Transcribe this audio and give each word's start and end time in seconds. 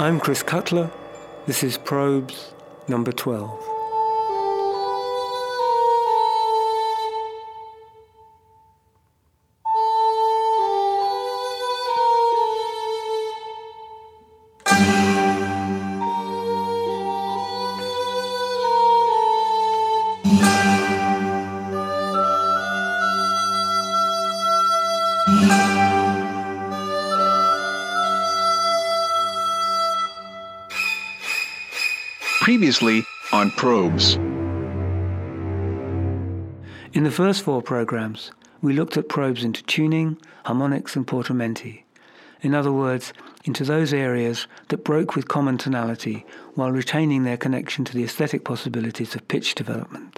I'm 0.00 0.18
Chris 0.18 0.42
Cutler. 0.42 0.90
This 1.46 1.62
is 1.62 1.76
Probes 1.76 2.54
number 2.88 3.12
12. 3.12 3.79
Previously 32.70 33.04
on 33.32 33.50
Probes. 33.50 34.14
In 36.92 37.02
the 37.02 37.10
first 37.10 37.42
four 37.42 37.62
programs, 37.62 38.30
we 38.62 38.74
looked 38.74 38.96
at 38.96 39.08
probes 39.08 39.42
into 39.42 39.64
tuning, 39.64 40.16
harmonics, 40.44 40.94
and 40.94 41.04
portamenti. 41.04 41.82
In 42.42 42.54
other 42.54 42.70
words, 42.70 43.12
into 43.44 43.64
those 43.64 43.92
areas 43.92 44.46
that 44.68 44.84
broke 44.84 45.16
with 45.16 45.26
common 45.26 45.58
tonality 45.58 46.24
while 46.54 46.70
retaining 46.70 47.24
their 47.24 47.36
connection 47.36 47.84
to 47.86 47.92
the 47.92 48.04
aesthetic 48.04 48.44
possibilities 48.44 49.16
of 49.16 49.26
pitch 49.26 49.56
development. 49.56 50.16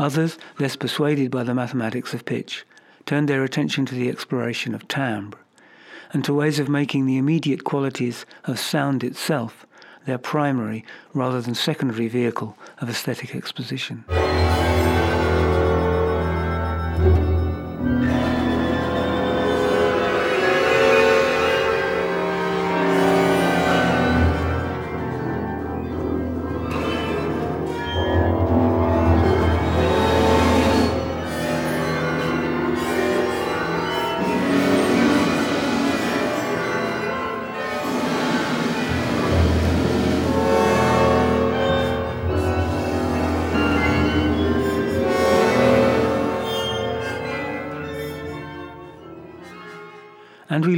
Others, 0.00 0.38
less 0.58 0.76
persuaded 0.76 1.30
by 1.30 1.42
the 1.42 1.52
mathematics 1.52 2.14
of 2.14 2.24
pitch, 2.24 2.64
turned 3.04 3.28
their 3.28 3.44
attention 3.44 3.84
to 3.84 3.94
the 3.94 4.08
exploration 4.08 4.74
of 4.74 4.88
timbre 4.88 5.36
and 6.14 6.24
to 6.24 6.32
ways 6.32 6.58
of 6.58 6.70
making 6.70 7.04
the 7.04 7.18
immediate 7.18 7.64
qualities 7.64 8.24
of 8.44 8.58
sound 8.58 9.04
itself 9.04 9.66
their 10.06 10.16
primary 10.16 10.86
rather 11.12 11.42
than 11.42 11.54
secondary 11.54 12.08
vehicle 12.08 12.56
of 12.78 12.88
aesthetic 12.88 13.36
exposition. 13.36 14.06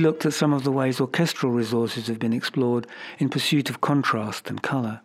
Looked 0.03 0.27
at 0.27 0.35
some 0.35 0.53
of 0.53 0.65
the 0.65 0.73
ways 0.73 1.01
orchestral 1.01 1.53
resources 1.53 2.09
have 2.09 2.19
been 2.19 2.33
explored 2.33 2.87
in 3.19 3.29
pursuit 3.29 3.71
of 3.71 3.81
contrast 3.81 4.51
and 4.51 4.63
colour, 4.63 5.01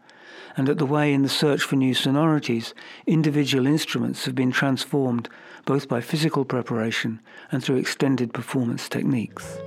and 0.58 0.68
at 0.68 0.80
the 0.80 0.86
way 0.86 1.14
in 1.14 1.22
the 1.22 1.30
search 1.30 1.62
for 1.62 1.76
new 1.76 1.94
sonorities, 1.94 2.74
individual 3.06 3.68
instruments 3.68 4.26
have 4.26 4.36
been 4.36 4.52
transformed 4.52 5.30
both 5.66 5.88
by 5.88 6.02
physical 6.02 6.44
preparation 6.44 7.20
and 7.52 7.64
through 7.64 7.78
extended 7.78 8.34
performance 8.34 8.90
techniques. 8.90 9.58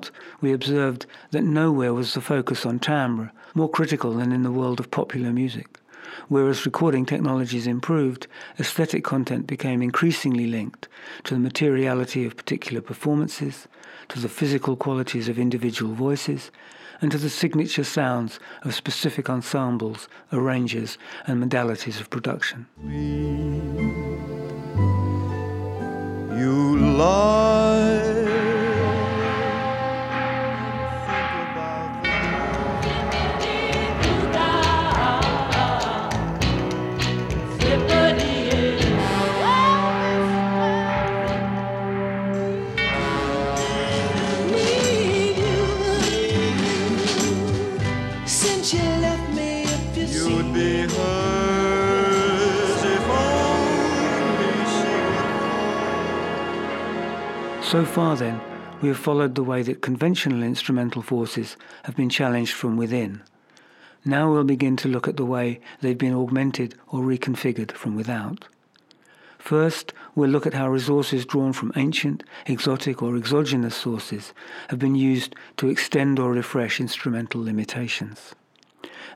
Throughout 0.00 0.40
we 0.40 0.52
observed 0.52 1.06
that 1.30 1.42
nowhere 1.42 1.92
was 1.94 2.14
the 2.14 2.20
focus 2.20 2.66
on 2.66 2.78
timbre 2.78 3.32
more 3.54 3.68
critical 3.68 4.14
than 4.14 4.32
in 4.32 4.42
the 4.42 4.50
world 4.50 4.80
of 4.80 4.90
popular 4.90 5.32
music. 5.32 5.66
Whereas 6.28 6.66
recording 6.66 7.06
technologies 7.06 7.66
improved, 7.66 8.26
aesthetic 8.58 9.04
content 9.04 9.46
became 9.46 9.82
increasingly 9.82 10.46
linked 10.46 10.88
to 11.24 11.34
the 11.34 11.40
materiality 11.40 12.24
of 12.24 12.36
particular 12.36 12.80
performances, 12.80 13.68
to 14.08 14.20
the 14.20 14.28
physical 14.28 14.76
qualities 14.76 15.28
of 15.28 15.38
individual 15.38 15.94
voices, 15.94 16.50
and 17.00 17.10
to 17.12 17.18
the 17.18 17.30
signature 17.30 17.84
sounds 17.84 18.38
of 18.62 18.74
specific 18.74 19.28
ensembles, 19.28 20.08
arrangers, 20.32 20.98
and 21.26 21.42
modalities 21.42 22.00
of 22.00 22.08
production. 22.10 22.66
You 26.38 26.78
love 26.78 27.39
So 57.70 57.84
far, 57.84 58.16
then, 58.16 58.40
we 58.82 58.88
have 58.88 58.98
followed 58.98 59.36
the 59.36 59.44
way 59.44 59.62
that 59.62 59.80
conventional 59.80 60.42
instrumental 60.42 61.02
forces 61.02 61.56
have 61.84 61.94
been 61.94 62.08
challenged 62.08 62.52
from 62.52 62.76
within. 62.76 63.22
Now 64.04 64.28
we'll 64.32 64.42
begin 64.42 64.76
to 64.78 64.88
look 64.88 65.06
at 65.06 65.16
the 65.16 65.24
way 65.24 65.60
they've 65.80 65.96
been 65.96 66.12
augmented 66.12 66.74
or 66.88 67.02
reconfigured 67.02 67.70
from 67.70 67.94
without. 67.94 68.46
First, 69.38 69.92
we'll 70.16 70.30
look 70.30 70.48
at 70.48 70.54
how 70.54 70.68
resources 70.68 71.24
drawn 71.24 71.52
from 71.52 71.72
ancient, 71.76 72.24
exotic, 72.46 73.02
or 73.04 73.16
exogenous 73.16 73.76
sources 73.76 74.34
have 74.70 74.80
been 74.80 74.96
used 74.96 75.36
to 75.58 75.68
extend 75.68 76.18
or 76.18 76.32
refresh 76.32 76.80
instrumental 76.80 77.40
limitations. 77.40 78.34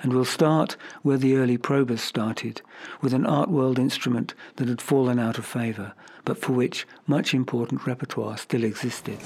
And 0.03 0.13
we'll 0.13 0.25
start 0.25 0.77
where 1.03 1.17
the 1.17 1.37
early 1.37 1.57
probers 1.57 2.01
started, 2.01 2.61
with 3.01 3.15
an 3.15 3.27
art 3.27 3.49
world 3.49 3.79
instrument 3.79 4.35
that 4.57 4.69
had 4.69 4.83
fallen 4.83 5.19
out 5.19 5.39
of 5.39 5.47
favour, 5.47 5.93
but 6.25 6.39
for 6.39 6.53
which 6.53 6.87
much 7.07 7.35
important 7.35 7.87
repertoire 7.87 8.37
still 8.37 8.65
existed. 8.65 9.19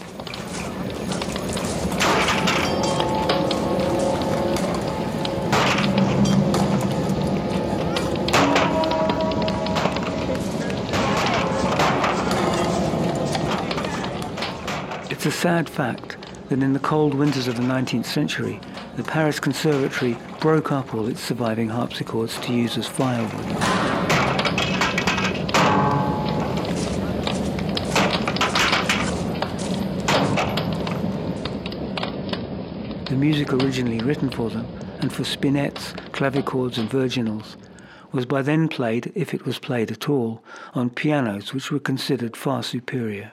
It's 15.11 15.26
a 15.26 15.32
sad 15.32 15.69
fact 15.69 16.17
that 16.49 16.62
in 16.62 16.75
the 16.75 16.79
cold 16.79 17.12
winters 17.12 17.49
of 17.49 17.56
the 17.56 17.62
19th 17.62 18.06
century, 18.06 18.61
the 18.99 19.05
Paris 19.05 19.39
Conservatory 19.39 20.19
broke 20.41 20.73
up 20.73 20.93
all 20.93 21.06
its 21.06 21.21
surviving 21.21 21.69
harpsichords 21.69 22.37
to 22.41 22.53
use 22.53 22.77
as 22.77 22.89
firewood. 22.89 23.31
The 33.05 33.15
music 33.15 33.53
originally 33.53 34.00
written 34.00 34.31
for 34.31 34.50
them, 34.50 34.67
and 34.99 35.12
for 35.12 35.23
spinets, 35.23 35.93
clavichords, 36.11 36.77
and 36.77 36.91
virginals, 36.91 37.55
was 38.11 38.27
by 38.27 38.43
then 38.43 38.67
played, 38.67 39.12
if 39.15 39.33
it 39.33 39.47
was 39.47 39.61
played 39.61 39.93
at 39.93 40.09
all, 40.09 40.43
on 40.75 40.91
pianos 40.91 41.55
which 41.55 41.71
were 41.71 41.79
considered 41.79 42.37
far 42.37 42.65
superior. 42.65 43.31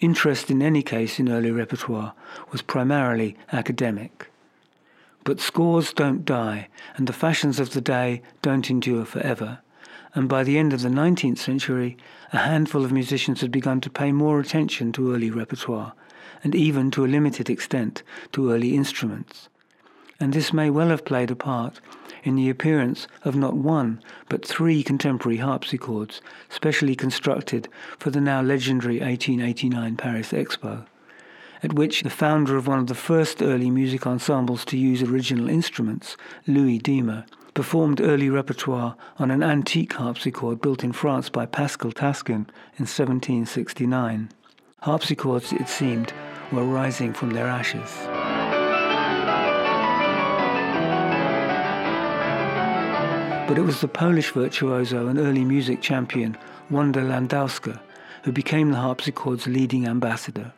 Interest 0.00 0.50
in 0.50 0.62
any 0.62 0.82
case 0.82 1.20
in 1.20 1.28
early 1.28 1.50
repertoire 1.50 2.14
was 2.50 2.62
primarily 2.62 3.36
academic. 3.52 4.27
But 5.24 5.40
scores 5.40 5.92
don't 5.92 6.24
die, 6.24 6.68
and 6.96 7.06
the 7.06 7.12
fashions 7.12 7.60
of 7.60 7.72
the 7.72 7.80
day 7.80 8.22
don't 8.42 8.70
endure 8.70 9.04
forever. 9.04 9.60
And 10.14 10.28
by 10.28 10.42
the 10.42 10.58
end 10.58 10.72
of 10.72 10.82
the 10.82 10.88
19th 10.88 11.38
century, 11.38 11.96
a 12.32 12.38
handful 12.38 12.84
of 12.84 12.92
musicians 12.92 13.40
had 13.40 13.50
begun 13.50 13.80
to 13.82 13.90
pay 13.90 14.12
more 14.12 14.40
attention 14.40 14.92
to 14.92 15.14
early 15.14 15.30
repertoire, 15.30 15.92
and 16.42 16.54
even 16.54 16.90
to 16.92 17.04
a 17.04 17.06
limited 17.06 17.50
extent 17.50 18.02
to 18.32 18.50
early 18.50 18.74
instruments. 18.74 19.48
And 20.20 20.32
this 20.32 20.52
may 20.52 20.70
well 20.70 20.88
have 20.88 21.04
played 21.04 21.30
a 21.30 21.36
part 21.36 21.80
in 22.24 22.34
the 22.34 22.50
appearance 22.50 23.06
of 23.24 23.36
not 23.36 23.54
one, 23.54 24.02
but 24.28 24.44
three 24.44 24.82
contemporary 24.82 25.38
harpsichords, 25.38 26.20
specially 26.48 26.96
constructed 26.96 27.68
for 27.98 28.10
the 28.10 28.20
now 28.20 28.42
legendary 28.42 29.00
1889 29.00 29.96
Paris 29.96 30.32
Expo, 30.32 30.86
at 31.62 31.72
which 31.72 32.02
the 32.02 32.10
founder 32.10 32.56
of 32.56 32.66
one 32.66 32.78
of 32.78 32.86
the 32.86 32.94
first 32.94 33.42
early 33.42 33.70
music 33.70 34.06
ensembles 34.06 34.64
to 34.64 34.76
use 34.76 35.02
original 35.02 35.48
instruments, 35.48 36.16
Louis 36.46 36.78
Diemer, 36.78 37.24
performed 37.54 38.00
early 38.00 38.30
repertoire 38.30 38.96
on 39.18 39.30
an 39.30 39.42
antique 39.42 39.94
harpsichord 39.94 40.60
built 40.60 40.84
in 40.84 40.92
France 40.92 41.28
by 41.28 41.46
Pascal 41.46 41.92
Taskin 41.92 42.46
in 42.76 42.86
1769. 42.86 44.30
Harpsichords, 44.82 45.52
it 45.52 45.68
seemed, 45.68 46.12
were 46.52 46.64
rising 46.64 47.12
from 47.12 47.30
their 47.30 47.46
ashes. 47.46 47.90
But 53.48 53.58
it 53.58 53.62
was 53.62 53.80
the 53.80 53.88
Polish 53.88 54.30
virtuoso 54.30 55.08
and 55.08 55.18
early 55.18 55.44
music 55.44 55.80
champion 55.80 56.36
Wanda 56.70 57.00
Landowska 57.00 57.80
who 58.24 58.32
became 58.32 58.70
the 58.70 58.76
harpsichord's 58.76 59.46
leading 59.46 59.86
ambassador. 59.86 60.52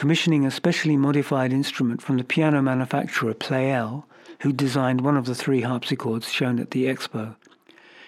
Commissioning 0.00 0.46
a 0.46 0.50
specially 0.50 0.96
modified 0.96 1.52
instrument 1.52 2.00
from 2.00 2.16
the 2.16 2.24
piano 2.24 2.62
manufacturer 2.62 3.34
Pleyel, 3.34 4.04
who 4.38 4.50
designed 4.50 5.02
one 5.02 5.14
of 5.14 5.26
the 5.26 5.34
three 5.34 5.60
harpsichords 5.60 6.32
shown 6.32 6.58
at 6.58 6.70
the 6.70 6.86
expo, 6.86 7.36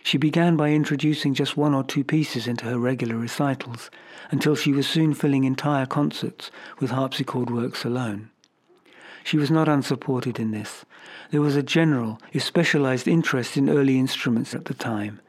she 0.03 0.17
began 0.17 0.57
by 0.57 0.71
introducing 0.71 1.35
just 1.35 1.55
one 1.55 1.75
or 1.75 1.85
two 1.85 2.03
pieces 2.03 2.47
into 2.47 2.65
her 2.65 2.79
regular 2.79 3.17
recitals, 3.17 3.91
until 4.31 4.57
she 4.57 4.73
was 4.73 4.87
soon 4.87 5.13
filling 5.13 5.45
entire 5.45 5.85
concerts 5.85 6.51
with 6.81 6.93
harpsichord 6.93 7.51
works 7.51 7.85
alone. 7.85 8.31
She 9.23 9.37
was 9.37 9.51
not 9.51 9.69
unsupported 9.69 10.41
in 10.41 10.51
this. 10.51 10.87
There 11.31 11.43
was 11.43 11.57
a 11.57 11.63
general, 11.63 12.19
if 12.33 12.43
specialized 12.43 13.07
interest 13.07 13.59
in 13.59 13.69
early 13.69 13.99
instruments 13.99 14.55
at 14.55 14.65
the 14.65 14.73
time, 14.73 15.21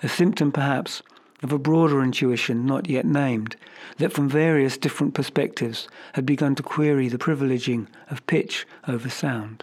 a 0.00 0.08
symptom 0.08 0.52
perhaps 0.52 1.02
of 1.44 1.52
a 1.52 1.58
broader 1.58 2.02
intuition 2.02 2.64
not 2.64 2.88
yet 2.88 3.04
named, 3.04 3.54
that 3.98 4.14
from 4.14 4.30
various 4.30 4.78
different 4.78 5.12
perspectives 5.12 5.86
had 6.14 6.24
begun 6.24 6.54
to 6.54 6.62
query 6.62 7.06
the 7.06 7.18
privileging 7.18 7.86
of 8.08 8.26
pitch 8.26 8.66
over 8.88 9.10
sound. 9.10 9.62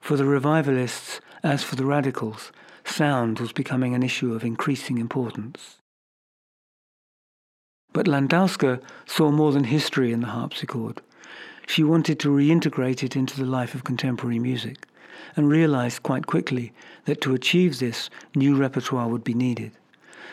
For 0.00 0.16
the 0.16 0.24
revivalists, 0.24 1.20
as 1.42 1.64
for 1.64 1.74
the 1.74 1.84
radicals, 1.84 2.52
sound 2.84 3.40
was 3.40 3.52
becoming 3.52 3.96
an 3.96 4.04
issue 4.04 4.32
of 4.32 4.44
increasing 4.44 4.96
importance. 4.96 5.78
But 7.92 8.06
Landowska 8.06 8.80
saw 9.04 9.32
more 9.32 9.50
than 9.50 9.64
history 9.64 10.12
in 10.12 10.20
the 10.20 10.28
harpsichord. 10.28 11.02
She 11.66 11.82
wanted 11.82 12.20
to 12.20 12.28
reintegrate 12.28 13.02
it 13.02 13.16
into 13.16 13.36
the 13.36 13.46
life 13.46 13.74
of 13.74 13.82
contemporary 13.82 14.38
music 14.38 14.86
and 15.34 15.48
realized 15.48 16.04
quite 16.04 16.28
quickly 16.28 16.72
that 17.06 17.20
to 17.22 17.34
achieve 17.34 17.80
this, 17.80 18.08
new 18.36 18.56
repertoire 18.56 19.08
would 19.08 19.24
be 19.24 19.34
needed. 19.34 19.72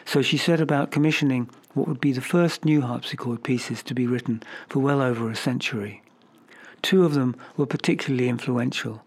So 0.09 0.23
she 0.23 0.37
set 0.37 0.59
about 0.59 0.89
commissioning 0.89 1.51
what 1.75 1.87
would 1.87 2.01
be 2.01 2.13
the 2.13 2.19
first 2.19 2.65
new 2.65 2.81
harpsichord 2.81 3.43
pieces 3.43 3.83
to 3.83 3.93
be 3.93 4.07
written 4.07 4.41
for 4.67 4.79
well 4.79 5.03
over 5.03 5.29
a 5.29 5.35
century. 5.35 6.01
Two 6.81 7.05
of 7.05 7.13
them 7.13 7.35
were 7.57 7.67
particularly 7.67 8.27
influential 8.27 9.03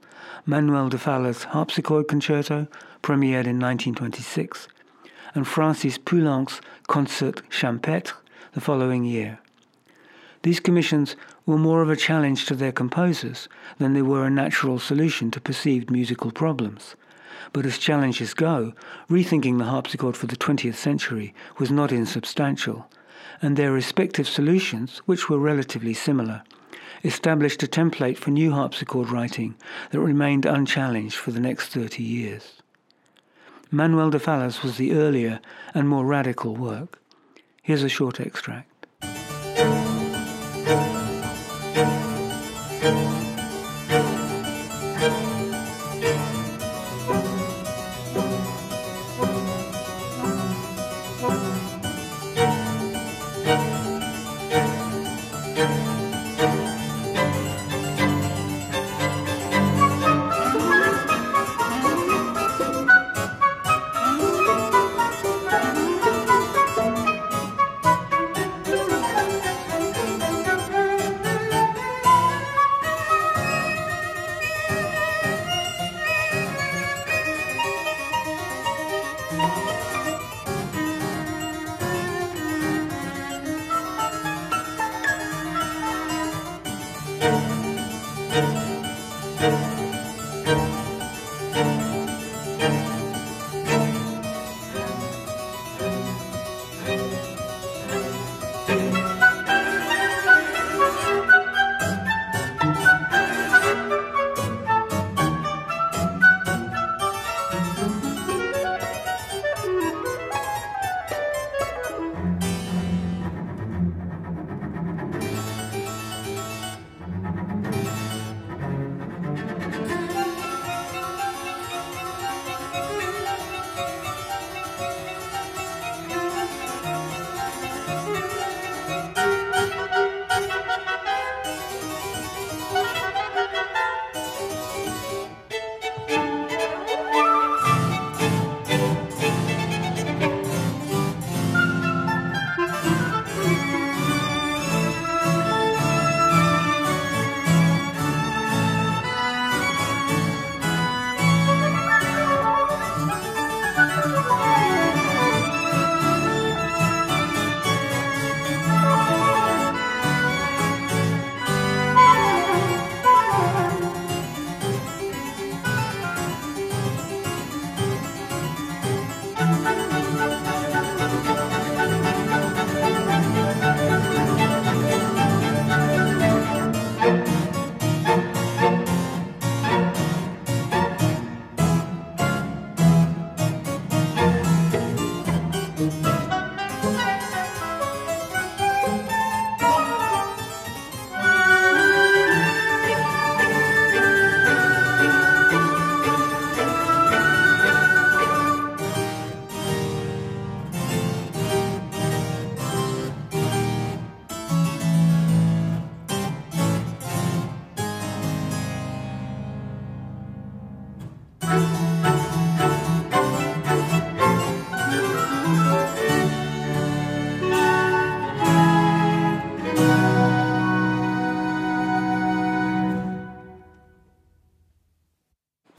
Manuel 0.47 0.91
de 0.91 0.99
Falla's 0.99 1.43
harpsichord 1.43 2.07
concerto, 2.07 2.69
premiered 3.03 3.49
in 3.51 3.59
1926, 3.59 4.69
and 5.35 5.45
Francis 5.45 5.99
Poulenc's 5.99 6.61
concert 6.87 7.43
champêtre 7.51 8.13
the 8.53 8.61
following 8.61 9.03
year. 9.03 9.41
These 10.45 10.61
commissions 10.61 11.17
were 11.47 11.59
more 11.59 11.83
of 11.83 11.91
a 11.91 11.97
challenge 11.97 12.47
to 12.47 12.55
their 12.55 12.71
composers 12.71 13.49
than 13.79 13.95
they 13.95 14.03
were 14.03 14.25
a 14.25 14.31
natural 14.31 14.79
solution 14.79 15.33
to 15.33 15.41
perceived 15.41 15.91
musical 15.91 16.31
problems. 16.31 16.95
But 17.53 17.67
as 17.67 17.79
challenges 17.79 18.35
go, 18.35 18.73
rethinking 19.11 19.59
the 19.59 19.65
harpsichord 19.65 20.17
for 20.17 20.27
the 20.27 20.37
20th 20.37 20.77
century 20.77 21.35
was 21.59 21.71
not 21.71 21.93
insubstantial, 21.93 22.89
and 23.41 23.57
their 23.57 23.73
respective 23.73 24.29
solutions, 24.29 24.99
which 25.07 25.29
were 25.29 25.39
relatively 25.39 25.95
similar, 25.95 26.43
established 27.05 27.63
a 27.63 27.67
template 27.67 28.17
for 28.17 28.31
new 28.31 28.53
harpsichord 28.53 29.11
writing 29.11 29.55
that 29.91 30.01
remained 30.01 30.47
unchallenged 30.47 31.17
for 31.17 31.33
the 31.33 31.41
next 31.41 31.69
30 31.69 32.03
years. 32.03 32.63
Manuel 33.71 34.11
de 34.11 34.19
Falla's 34.19 34.63
was 34.63 34.77
the 34.77 34.93
earlier 34.93 35.41
and 35.75 35.89
more 35.89 36.05
radical 36.05 36.55
work. 36.55 37.01
Here's 37.63 37.83
a 37.83 37.89
short 37.89 38.21
extract. 38.21 38.72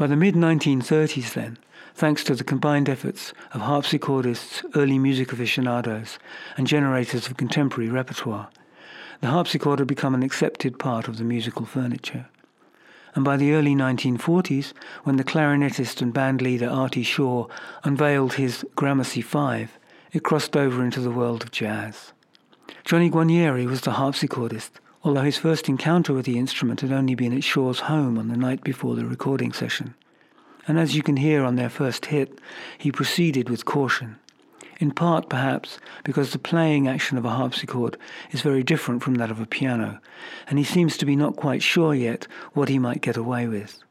By 0.04 0.08
the 0.08 0.18
mid 0.18 0.36
1930s, 0.36 1.34
then, 1.34 1.58
thanks 1.96 2.26
to 2.26 2.36
the 2.36 2.44
combined 2.44 2.90
efforts 2.90 3.32
of 3.54 3.62
harpsichordists, 3.62 4.62
early 4.76 5.00
music 5.00 5.32
aficionados, 5.32 6.20
and 6.58 6.68
generators 6.68 7.28
of 7.28 7.38
contemporary 7.38 7.90
repertoire, 7.90 8.50
the 9.22 9.28
harpsichord 9.28 9.80
had 9.80 9.88
become 9.88 10.14
an 10.14 10.22
accepted 10.22 10.78
part 10.78 11.08
of 11.08 11.16
the 11.16 11.24
musical 11.24 11.66
furniture. 11.66 12.26
And 13.16 13.24
by 13.24 13.38
the 13.38 13.54
early 13.54 13.76
1940s, 13.76 14.74
when 15.06 15.16
the 15.16 15.24
clarinetist 15.24 16.02
and 16.02 16.14
bandleader 16.14 16.70
Artie 16.70 17.04
Shaw 17.04 17.48
unveiled 17.86 18.34
his 18.34 18.66
Gramercy 18.76 19.22
5, 19.22 19.80
it 20.12 20.24
crossed 20.26 20.58
over 20.58 20.84
into 20.84 21.00
the 21.00 21.12
world 21.12 21.44
of 21.44 21.52
jazz. 21.52 22.12
Johnny 22.84 23.10
Guarnieri 23.10 23.68
was 23.68 23.80
the 23.80 23.92
harpsichordist, 23.92 24.72
although 25.04 25.22
his 25.22 25.38
first 25.38 25.68
encounter 25.68 26.14
with 26.14 26.26
the 26.26 26.38
instrument 26.38 26.82
had 26.82 26.92
only 26.92 27.16
been 27.16 27.36
at 27.36 27.44
Shaw's 27.44 27.82
home 27.82 28.18
on 28.18 28.30
the 28.30 28.38
night 28.38 28.64
before 28.64 28.96
the 28.96 29.06
recording 29.06 29.52
session. 29.52 29.96
And 30.68 30.80
as 30.80 30.96
you 30.96 31.04
can 31.04 31.18
hear 31.18 31.44
on 31.44 31.58
their 31.58 31.70
first 31.70 32.06
hit, 32.06 32.40
he 32.78 32.92
proceeded 32.92 33.50
with 33.50 33.66
caution. 33.66 34.18
In 34.80 34.92
part, 34.92 35.30
perhaps, 35.30 35.78
because 36.04 36.32
the 36.32 36.40
playing 36.40 36.88
action 36.88 37.18
of 37.18 37.26
a 37.26 37.30
harpsichord 37.30 37.98
is 38.32 38.42
very 38.42 38.64
different 38.64 39.04
from 39.04 39.16
that 39.16 39.30
of 39.30 39.40
a 39.40 39.46
piano, 39.46 40.00
and 40.48 40.58
he 40.58 40.66
seems 40.66 40.98
to 40.98 41.06
be 41.06 41.16
not 41.16 41.36
quite 41.36 41.62
sure 41.62 41.94
yet 41.94 42.28
what 42.54 42.70
he 42.70 42.80
might 42.80 43.02
get 43.02 43.18
away 43.18 43.48
with. 43.48 43.84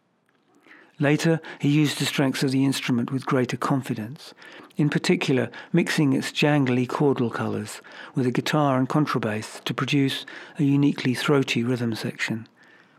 Later, 0.99 1.41
he 1.59 1.69
used 1.69 1.99
the 1.99 2.07
strengths 2.07 2.43
of 2.43 2.53
the 2.53 2.65
instrument 2.65 3.11
with 3.11 3.27
greater 3.27 3.57
confidence, 3.57 4.35
in 4.77 4.89
particular 4.89 5.51
mixing 5.73 6.13
its 6.13 6.33
jangly 6.33 6.87
chordal 6.87 7.33
colours 7.33 7.81
with 8.15 8.27
a 8.27 8.31
guitar 8.31 8.79
and 8.79 8.89
contrabass 8.89 9.63
to 9.65 9.75
produce 9.75 10.25
a 10.59 10.63
uniquely 10.63 11.15
throaty 11.15 11.63
rhythm 11.63 11.95
section. 11.95 12.47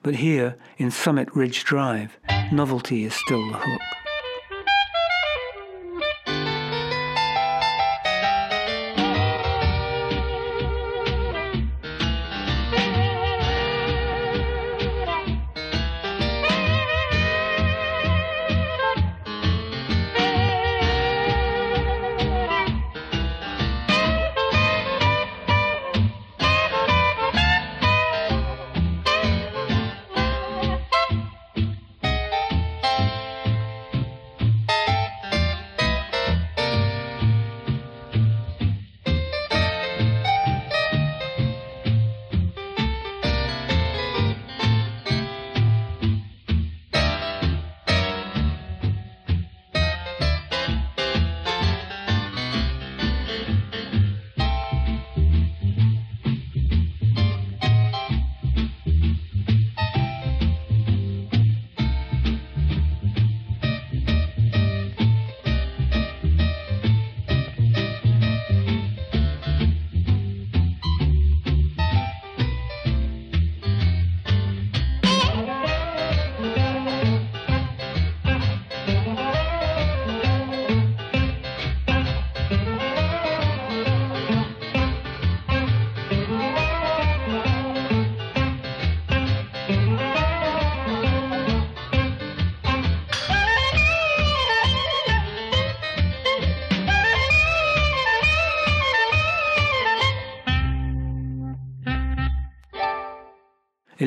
But 0.02 0.16
here, 0.16 0.56
in 0.78 0.92
Summit 0.92 1.34
Ridge 1.34 1.64
Drive, 1.64 2.18
novelty 2.52 3.06
is 3.06 3.14
still 3.14 3.48
the 3.52 3.58
hook. 3.58 4.03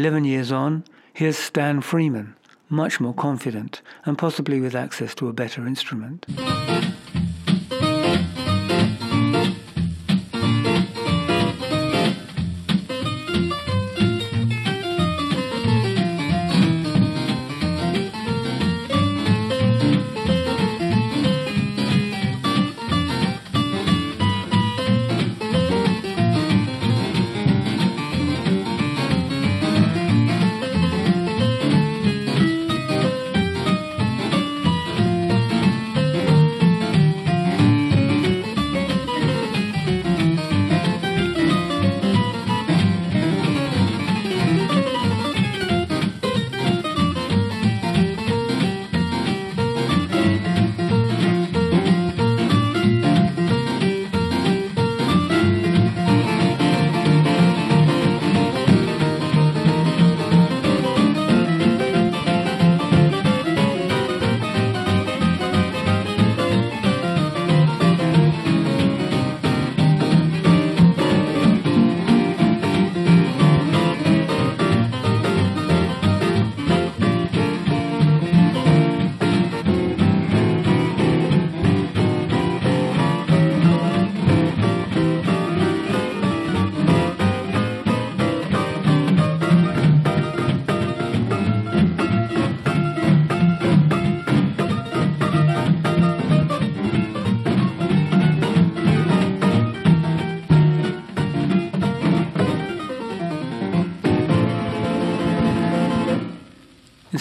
11 0.07 0.25
years 0.25 0.53
on, 0.53 0.85
here's 1.13 1.37
Stan 1.37 1.81
Freeman, 1.81 2.37
much 2.69 3.01
more 3.01 3.13
confident 3.13 3.83
and 4.05 4.17
possibly 4.17 4.61
with 4.61 4.73
access 4.73 5.17
to 5.17 5.27
a 5.27 5.33
better 5.33 5.67
instrument. 5.67 6.25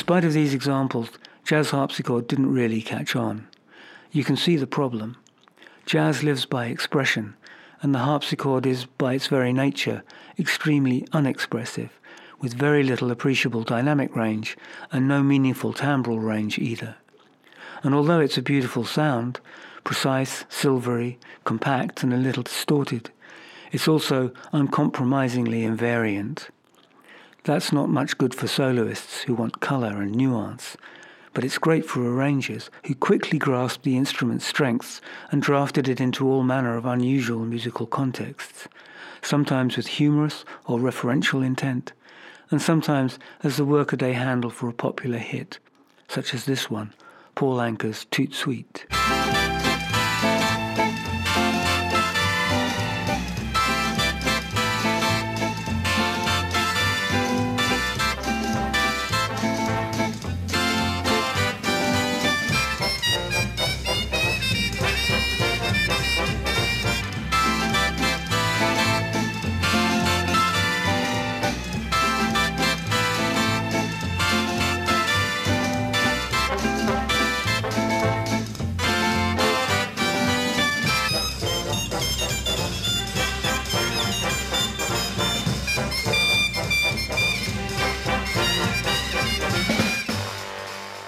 Spite 0.05 0.23
of 0.23 0.33
these 0.33 0.53
examples, 0.53 1.09
jazz 1.45 1.71
harpsichord 1.71 2.27
didn't 2.27 2.53
really 2.53 2.79
catch 2.79 3.15
on. 3.15 3.47
You 4.11 4.23
can 4.23 4.37
see 4.37 4.55
the 4.55 4.67
problem. 4.67 5.17
Jazz 5.87 6.21
lives 6.21 6.45
by 6.45 6.67
expression, 6.67 7.35
and 7.81 7.91
the 7.91 8.05
harpsichord 8.05 8.67
is, 8.67 8.85
by 8.85 9.15
its 9.15 9.25
very 9.25 9.51
nature, 9.51 10.03
extremely 10.37 11.07
unexpressive, 11.11 11.89
with 12.39 12.53
very 12.53 12.83
little 12.83 13.09
appreciable 13.09 13.63
dynamic 13.63 14.15
range 14.15 14.55
and 14.91 15.07
no 15.07 15.23
meaningful 15.23 15.73
timbral 15.73 16.23
range 16.23 16.59
either. 16.59 16.97
And 17.81 17.95
although 17.95 18.19
it's 18.19 18.37
a 18.37 18.43
beautiful 18.43 18.85
sound, 18.85 19.39
precise, 19.83 20.45
silvery, 20.49 21.17
compact, 21.45 22.03
and 22.03 22.13
a 22.13 22.17
little 22.17 22.43
distorted, 22.43 23.09
it's 23.71 23.87
also 23.87 24.31
uncompromisingly 24.53 25.63
invariant. 25.63 26.49
That's 27.45 27.71
not 27.71 27.89
much 27.89 28.17
good 28.17 28.33
for 28.33 28.47
soloists 28.47 29.21
who 29.21 29.35
want 29.35 29.59
colour 29.59 30.01
and 30.01 30.15
nuance, 30.15 30.75
but 31.35 31.43
it's 31.43 31.59
great 31.59 31.85
for 31.85 32.01
arrangers 32.01 32.71
who 32.87 32.95
quickly 32.95 33.37
grasped 33.37 33.83
the 33.83 33.97
instrument's 33.97 34.47
strengths 34.47 34.99
and 35.29 35.43
drafted 35.43 35.87
it 35.87 36.01
into 36.01 36.27
all 36.27 36.41
manner 36.41 36.75
of 36.75 36.87
unusual 36.87 37.45
musical 37.45 37.85
contexts, 37.85 38.67
sometimes 39.21 39.77
with 39.77 39.85
humorous 39.85 40.43
or 40.65 40.79
referential 40.79 41.45
intent, 41.45 41.93
and 42.49 42.63
sometimes 42.63 43.19
as 43.43 43.57
the 43.57 43.65
workaday 43.65 44.13
handle 44.13 44.49
for 44.49 44.67
a 44.67 44.73
popular 44.73 45.19
hit, 45.19 45.59
such 46.07 46.33
as 46.33 46.45
this 46.45 46.71
one, 46.71 46.95
Paul 47.35 47.57
Anka's 47.57 48.05
Toot 48.05 48.33
Sweet. 48.33 48.87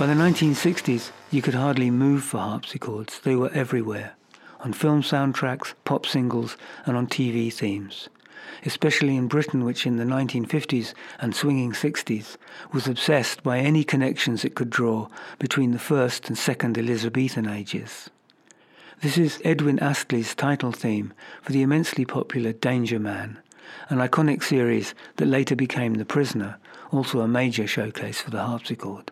By 0.07 0.13
the 0.13 0.23
1960s, 0.23 1.11
you 1.31 1.41
could 1.41 1.55
hardly 1.55 1.91
move 1.91 2.23
for 2.23 2.37
harpsichords. 2.37 3.19
They 3.19 3.35
were 3.35 3.51
everywhere, 3.51 4.13
on 4.61 4.71
film 4.71 5.01
soundtracks, 5.01 5.73
pop 5.83 6.05
singles, 6.05 6.55
and 6.85 6.95
on 6.95 7.07
TV 7.07 7.51
themes. 7.51 8.07
Especially 8.65 9.17
in 9.17 9.27
Britain, 9.27 9.65
which 9.65 9.85
in 9.85 9.97
the 9.97 10.05
1950s 10.05 10.93
and 11.19 11.35
swinging 11.35 11.73
60s 11.73 12.37
was 12.71 12.87
obsessed 12.87 13.43
by 13.43 13.59
any 13.59 13.83
connections 13.83 14.45
it 14.45 14.55
could 14.55 14.69
draw 14.69 15.09
between 15.39 15.71
the 15.71 15.77
first 15.77 16.29
and 16.29 16.37
second 16.37 16.77
Elizabethan 16.77 17.45
ages. 17.45 18.09
This 19.01 19.17
is 19.17 19.41
Edwin 19.43 19.77
Astley's 19.79 20.33
title 20.33 20.71
theme 20.71 21.11
for 21.41 21.51
the 21.51 21.63
immensely 21.63 22.05
popular 22.05 22.53
Danger 22.53 22.97
Man, 22.97 23.39
an 23.89 23.97
iconic 23.97 24.41
series 24.41 24.95
that 25.17 25.25
later 25.25 25.57
became 25.57 25.95
The 25.95 26.05
Prisoner, 26.05 26.59
also 26.91 27.19
a 27.19 27.27
major 27.27 27.67
showcase 27.67 28.21
for 28.21 28.29
the 28.29 28.43
harpsichord. 28.43 29.11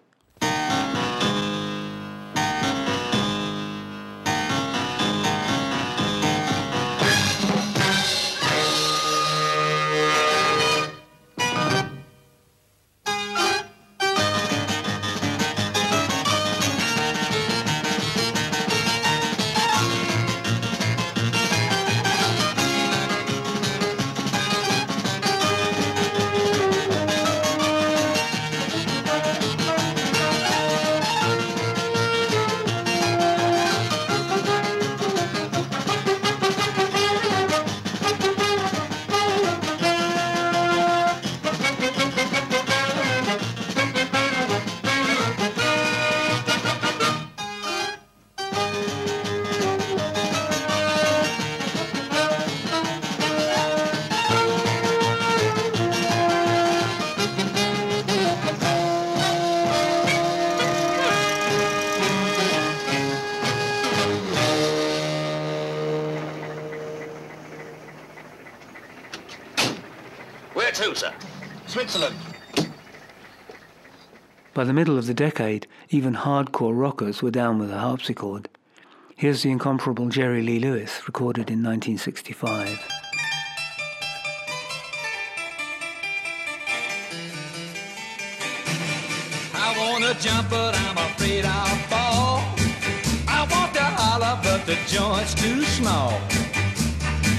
Switzerland. 71.88 72.16
By 74.54 74.64
the 74.64 74.74
middle 74.74 74.98
of 74.98 75.06
the 75.06 75.14
decade, 75.14 75.68
even 75.90 76.16
hardcore 76.16 76.78
rockers 76.78 77.22
were 77.22 77.32
down 77.32 77.60
with 77.60 77.70
the 77.70 77.78
harpsichord. 77.78 78.50
Here's 79.16 79.44
the 79.44 79.52
incomparable 79.52 80.10
Jerry 80.10 80.42
Lee 80.42 80.60
Lewis, 80.60 81.02
recorded 81.06 81.52
in 81.52 81.62
1965. 81.62 82.80
I 89.54 89.78
wanna 89.78 90.14
jump, 90.16 90.50
but 90.50 90.76
I'm 90.76 90.98
afraid 90.98 91.46
I'll 91.46 91.76
fall. 91.88 92.44
I 93.28 93.48
want 93.52 93.74
to 93.76 93.84
holler, 93.84 94.40
but 94.42 94.66
the 94.66 94.78
joint's 94.88 95.36
too 95.36 95.62
small. 95.64 96.20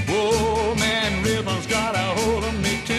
Whoa, 0.08 0.74
man, 0.76 1.24
rhythm's 1.24 1.66
got 1.66 1.94
a 1.94 2.20
hold 2.20 2.44
of 2.44 2.54
me 2.62 2.80
too. 2.86 2.95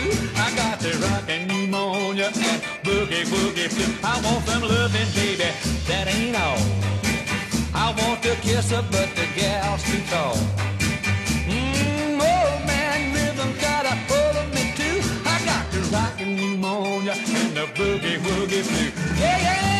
The 0.79 0.93
rockin' 1.01 1.47
pneumonia 1.47 2.27
and 2.27 2.61
boogie 2.83 3.25
woogie 3.25 3.67
flu. 3.67 3.85
I 4.03 4.21
want 4.21 4.45
some 4.45 4.61
loving, 4.61 5.07
baby, 5.15 5.49
that 5.87 6.07
ain't 6.07 6.35
all. 6.35 6.61
I 7.73 7.93
want 7.97 8.21
to 8.23 8.35
kiss 8.35 8.69
her, 8.69 8.83
but 8.91 9.09
the 9.15 9.27
gal's 9.35 9.83
too 9.83 10.01
tall. 10.11 10.35
Mm, 11.49 12.19
oh 12.21 12.65
man, 12.67 13.13
rhythm's 13.13 13.59
got 13.59 13.85
a 13.85 13.95
hold 14.07 14.35
of 14.37 14.53
me 14.53 14.71
too. 14.75 15.01
I 15.25 15.43
got 15.45 15.71
the 15.71 15.79
rockin' 15.91 16.35
pneumonia 16.35 17.13
and 17.13 17.57
the 17.57 17.65
boogie 17.73 18.19
woogie 18.19 18.61
flu. 18.61 19.19
Yeah, 19.19 19.41
yeah. 19.41 19.76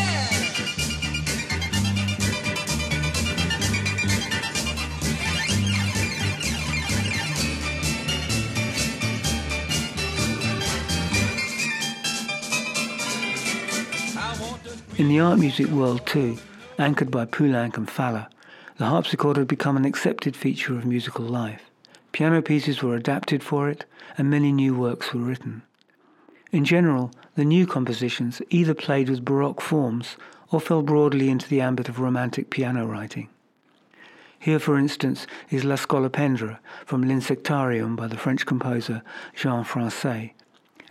In 14.98 15.06
the 15.06 15.20
art 15.20 15.38
music 15.38 15.68
world, 15.68 16.04
too, 16.06 16.38
anchored 16.76 17.12
by 17.12 17.24
Poulenc 17.24 17.76
and 17.76 17.88
Falla, 17.88 18.28
the 18.78 18.86
harpsichord 18.86 19.36
had 19.36 19.46
become 19.46 19.76
an 19.76 19.84
accepted 19.84 20.34
feature 20.34 20.76
of 20.76 20.84
musical 20.84 21.24
life. 21.24 21.70
Piano 22.10 22.42
pieces 22.42 22.82
were 22.82 22.96
adapted 22.96 23.44
for 23.44 23.68
it, 23.68 23.84
and 24.16 24.28
many 24.28 24.50
new 24.50 24.74
works 24.74 25.14
were 25.14 25.20
written. 25.20 25.62
In 26.50 26.64
general, 26.64 27.12
the 27.36 27.44
new 27.44 27.64
compositions 27.64 28.42
either 28.50 28.74
played 28.74 29.08
with 29.08 29.24
Baroque 29.24 29.60
forms 29.60 30.16
or 30.50 30.60
fell 30.60 30.82
broadly 30.82 31.28
into 31.30 31.48
the 31.48 31.60
ambit 31.60 31.88
of 31.88 32.00
Romantic 32.00 32.50
piano 32.50 32.84
writing. 32.84 33.28
Here, 34.36 34.58
for 34.58 34.76
instance, 34.76 35.28
is 35.48 35.62
La 35.62 35.76
Scolopendra 35.76 36.58
from 36.84 37.06
L'Insectarium 37.06 37.94
by 37.94 38.08
the 38.08 38.16
French 38.16 38.46
composer 38.46 39.02
Jean 39.36 39.64
Françaix, 39.64 40.32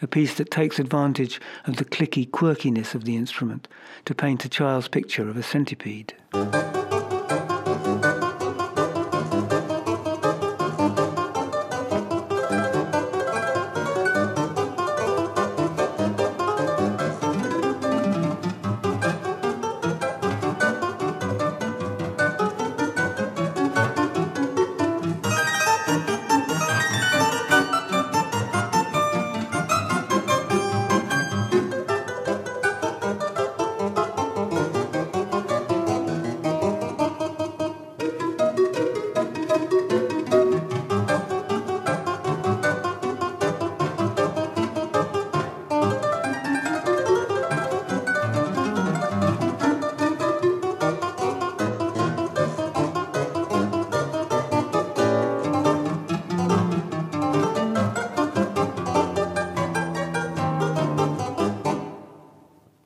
a 0.01 0.07
piece 0.07 0.36
that 0.36 0.51
takes 0.51 0.79
advantage 0.79 1.39
of 1.65 1.77
the 1.77 1.86
clicky 1.86 2.29
quirkiness 2.29 2.95
of 2.95 3.05
the 3.05 3.15
instrument 3.15 3.67
to 4.05 4.15
paint 4.15 4.45
a 4.45 4.49
child's 4.49 4.88
picture 4.88 5.27
of 5.27 5.38
a 5.38 5.43
centipede. 5.43 6.13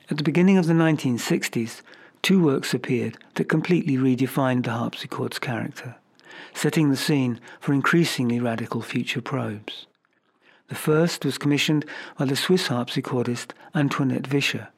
The 0.08 0.22
beginning 0.22 0.58
of 0.58 0.66
the 0.66 0.72
1960s, 0.72 1.82
two 2.22 2.42
works 2.42 2.74
appeared 2.74 3.16
that 3.34 3.48
completely 3.48 3.96
redefined 3.96 4.64
the 4.64 4.70
harpsichord's 4.70 5.38
character, 5.38 5.96
setting 6.54 6.90
the 6.90 6.96
scene 6.96 7.40
for 7.60 7.72
increasingly 7.72 8.40
radical 8.40 8.82
future 8.82 9.20
probes. 9.20 9.86
The 10.68 10.74
first 10.74 11.24
was 11.24 11.38
commissioned 11.38 11.84
by 12.18 12.24
the 12.24 12.36
Swiss 12.36 12.68
harpsichordist 12.68 13.52
Antoinette 13.74 14.26
Vischer, 14.26 14.68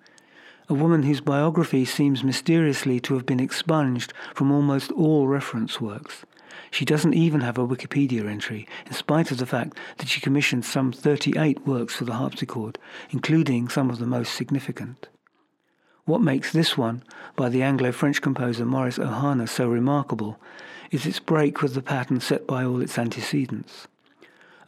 a 0.69 0.75
woman 0.75 1.03
whose 1.03 1.21
biography 1.21 1.85
seems 1.85 2.25
mysteriously 2.25 2.99
to 3.01 3.15
have 3.15 3.27
been 3.27 3.41
expunged 3.41 4.13
from 4.35 4.51
almost 4.51 4.91
all 4.93 5.29
reference 5.29 5.81
works. 5.81 6.25
She 6.71 6.85
doesn't 6.85 7.15
even 7.15 7.43
have 7.43 7.59
a 7.59 7.67
Wikipedia 7.67 8.27
entry, 8.27 8.67
in 8.87 8.93
spite 8.93 9.31
of 9.31 9.39
the 9.39 9.47
fact 9.47 9.79
that 9.99 10.09
she 10.09 10.21
commissioned 10.21 10.65
some 10.65 10.91
38 10.91 11.67
works 11.67 11.95
for 11.95 12.05
the 12.05 12.15
harpsichord, 12.15 12.79
including 13.11 13.69
some 13.69 13.91
of 13.91 13.99
the 13.99 14.07
most 14.07 14.35
significant. 14.35 15.09
What 16.07 16.21
makes 16.21 16.53
this 16.53 16.77
one, 16.77 17.03
by 17.35 17.49
the 17.49 17.63
Anglo-French 17.63 18.21
composer 18.21 18.67
Maurice 18.67 18.99
Ohana, 18.99 19.49
so 19.49 19.69
remarkable 19.69 20.39
is 20.91 21.07
its 21.07 21.19
break 21.19 21.63
with 21.63 21.73
the 21.73 21.81
pattern 21.81 22.21
set 22.21 22.47
by 22.47 22.63
all 22.63 22.83
its 22.83 22.99
antecedents. 22.99 23.89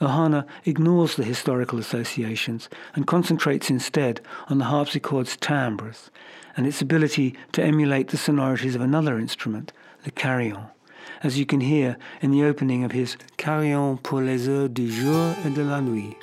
Ohana 0.01 0.47
ignores 0.65 1.17
the 1.17 1.25
historical 1.25 1.79
associations 1.79 2.71
and 2.95 3.07
concentrates 3.07 3.69
instead 3.69 4.23
on 4.49 4.57
the 4.57 4.67
harpsichord's 4.67 5.37
timbres 5.37 6.11
and 6.57 6.67
its 6.67 6.81
ability 6.81 7.35
to 7.53 7.63
emulate 7.63 8.09
the 8.09 8.17
sonorities 8.17 8.75
of 8.75 8.81
another 8.81 9.19
instrument, 9.19 9.73
the 10.05 10.11
carillon, 10.11 10.69
as 11.23 11.39
you 11.39 11.45
can 11.45 11.61
hear 11.61 11.99
in 12.23 12.31
the 12.31 12.45
opening 12.45 12.83
of 12.83 12.93
his 12.93 13.19
Carillon 13.37 13.99
pour 13.99 14.23
les 14.23 14.49
heures 14.49 14.69
du 14.69 14.91
jour 14.91 15.35
et 15.45 15.55
de 15.55 15.63
la 15.63 15.81
nuit. 15.81 16.17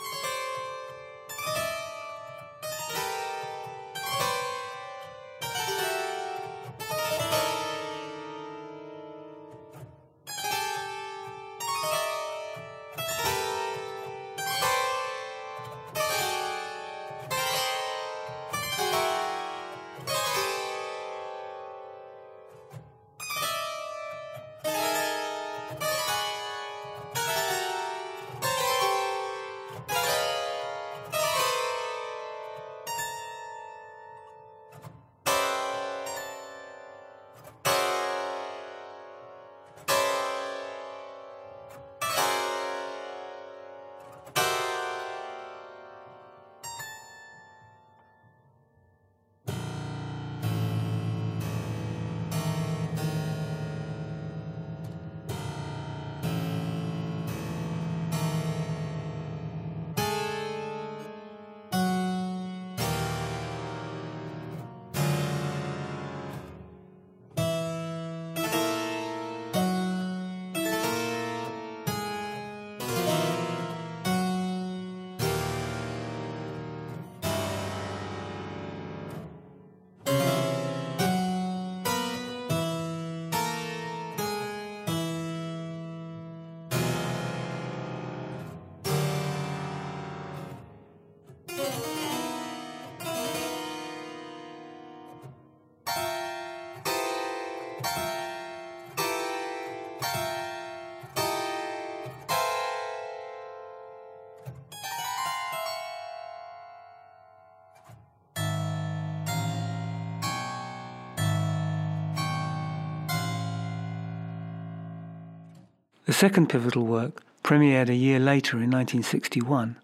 Second 116.23 116.47
pivotal 116.47 116.85
work, 116.85 117.21
premiered 117.43 117.89
a 117.89 117.93
year 117.93 118.17
later 118.17 118.55
in 118.55 118.71
1961, 118.71 119.75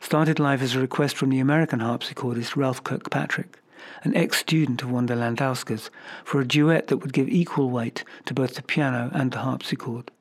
started 0.00 0.38
life 0.38 0.62
as 0.62 0.76
a 0.76 0.78
request 0.78 1.16
from 1.16 1.30
the 1.30 1.40
American 1.40 1.80
harpsichordist 1.80 2.54
Ralph 2.54 2.84
Kirkpatrick, 2.84 3.58
an 4.04 4.14
ex-student 4.14 4.82
of 4.82 4.90
Wanda 4.92 5.16
Landowska's, 5.16 5.90
for 6.22 6.40
a 6.40 6.46
duet 6.46 6.86
that 6.86 6.98
would 6.98 7.12
give 7.12 7.28
equal 7.28 7.70
weight 7.70 8.04
to 8.26 8.32
both 8.32 8.54
the 8.54 8.62
piano 8.62 9.10
and 9.12 9.32
the 9.32 9.38
harpsichord. 9.38 10.12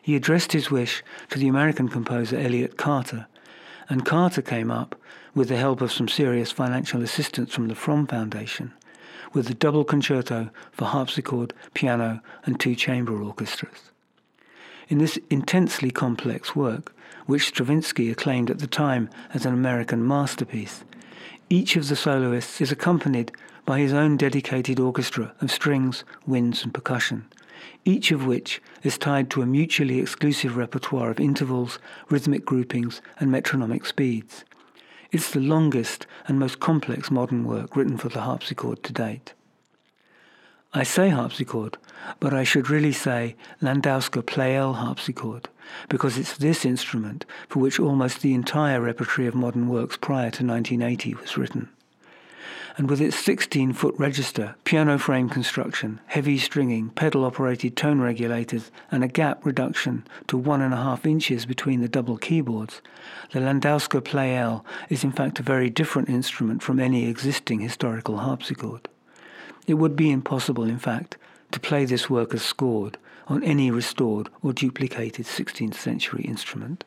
He 0.00 0.14
addressed 0.14 0.52
his 0.52 0.70
wish 0.70 1.02
to 1.30 1.38
the 1.40 1.48
American 1.48 1.88
composer 1.88 2.38
Elliott 2.38 2.76
Carter, 2.76 3.26
and 3.88 4.06
Carter 4.06 4.40
came 4.40 4.70
up, 4.70 4.94
with 5.34 5.48
the 5.48 5.56
help 5.56 5.80
of 5.80 5.90
some 5.90 6.06
serious 6.06 6.52
financial 6.52 7.02
assistance 7.02 7.52
from 7.52 7.66
the 7.66 7.74
Fromm 7.74 8.06
Foundation, 8.06 8.72
with 9.32 9.48
the 9.48 9.54
double 9.54 9.82
concerto 9.82 10.48
for 10.70 10.84
harpsichord, 10.84 11.52
piano, 11.74 12.20
and 12.44 12.60
two 12.60 12.76
chamber 12.76 13.20
orchestras. 13.20 13.90
In 14.88 14.98
this 14.98 15.18
intensely 15.30 15.90
complex 15.90 16.54
work, 16.54 16.94
which 17.26 17.48
Stravinsky 17.48 18.08
acclaimed 18.10 18.50
at 18.50 18.60
the 18.60 18.68
time 18.68 19.10
as 19.34 19.44
an 19.44 19.52
American 19.52 20.06
masterpiece, 20.06 20.84
each 21.50 21.74
of 21.74 21.88
the 21.88 21.96
soloists 21.96 22.60
is 22.60 22.70
accompanied 22.70 23.32
by 23.64 23.80
his 23.80 23.92
own 23.92 24.16
dedicated 24.16 24.78
orchestra 24.78 25.34
of 25.40 25.50
strings, 25.50 26.04
winds, 26.24 26.62
and 26.62 26.72
percussion, 26.72 27.26
each 27.84 28.12
of 28.12 28.26
which 28.26 28.62
is 28.84 28.96
tied 28.96 29.28
to 29.30 29.42
a 29.42 29.46
mutually 29.46 29.98
exclusive 29.98 30.56
repertoire 30.56 31.10
of 31.10 31.18
intervals, 31.18 31.80
rhythmic 32.08 32.44
groupings, 32.44 33.00
and 33.18 33.28
metronomic 33.28 33.86
speeds. 33.86 34.44
It's 35.10 35.32
the 35.32 35.40
longest 35.40 36.06
and 36.28 36.38
most 36.38 36.60
complex 36.60 37.10
modern 37.10 37.44
work 37.44 37.74
written 37.74 37.96
for 37.96 38.08
the 38.08 38.20
harpsichord 38.20 38.84
to 38.84 38.92
date. 38.92 39.34
I 40.72 40.84
say 40.84 41.08
harpsichord, 41.08 41.76
but 42.20 42.32
I 42.34 42.44
should 42.44 42.70
really 42.70 42.92
say 42.92 43.36
Landowska 43.60 44.22
Pleyel 44.22 44.74
harpsichord, 44.74 45.48
because 45.88 46.18
it's 46.18 46.36
this 46.36 46.64
instrument 46.64 47.24
for 47.48 47.60
which 47.60 47.80
almost 47.80 48.20
the 48.20 48.34
entire 48.34 48.80
repertory 48.80 49.26
of 49.26 49.34
modern 49.34 49.68
works 49.68 49.96
prior 49.96 50.30
to 50.30 50.44
1980 50.44 51.14
was 51.14 51.36
written. 51.36 51.68
And 52.78 52.90
with 52.90 53.00
its 53.00 53.18
16 53.18 53.72
foot 53.72 53.94
register, 53.96 54.54
piano 54.64 54.98
frame 54.98 55.30
construction, 55.30 55.98
heavy 56.06 56.36
stringing, 56.36 56.90
pedal 56.90 57.24
operated 57.24 57.74
tone 57.74 58.02
regulators, 58.02 58.70
and 58.90 59.02
a 59.02 59.08
gap 59.08 59.46
reduction 59.46 60.06
to 60.26 60.36
one 60.36 60.60
and 60.60 60.74
a 60.74 60.76
half 60.76 61.06
inches 61.06 61.46
between 61.46 61.80
the 61.80 61.88
double 61.88 62.18
keyboards, 62.18 62.82
the 63.32 63.40
Landowska 63.40 64.02
Pleyel 64.02 64.62
is 64.90 65.04
in 65.04 65.12
fact 65.12 65.40
a 65.40 65.42
very 65.42 65.70
different 65.70 66.10
instrument 66.10 66.62
from 66.62 66.78
any 66.78 67.08
existing 67.08 67.60
historical 67.60 68.18
harpsichord. 68.18 68.88
It 69.66 69.74
would 69.74 69.96
be 69.96 70.10
impossible, 70.10 70.64
in 70.64 70.78
fact, 70.78 71.16
to 71.52 71.60
play 71.60 71.84
this 71.84 72.08
work 72.10 72.34
as 72.34 72.42
scored 72.42 72.98
on 73.28 73.42
any 73.42 73.70
restored 73.70 74.28
or 74.42 74.52
duplicated 74.52 75.26
16th 75.26 75.74
century 75.74 76.24
instrument. 76.24 76.84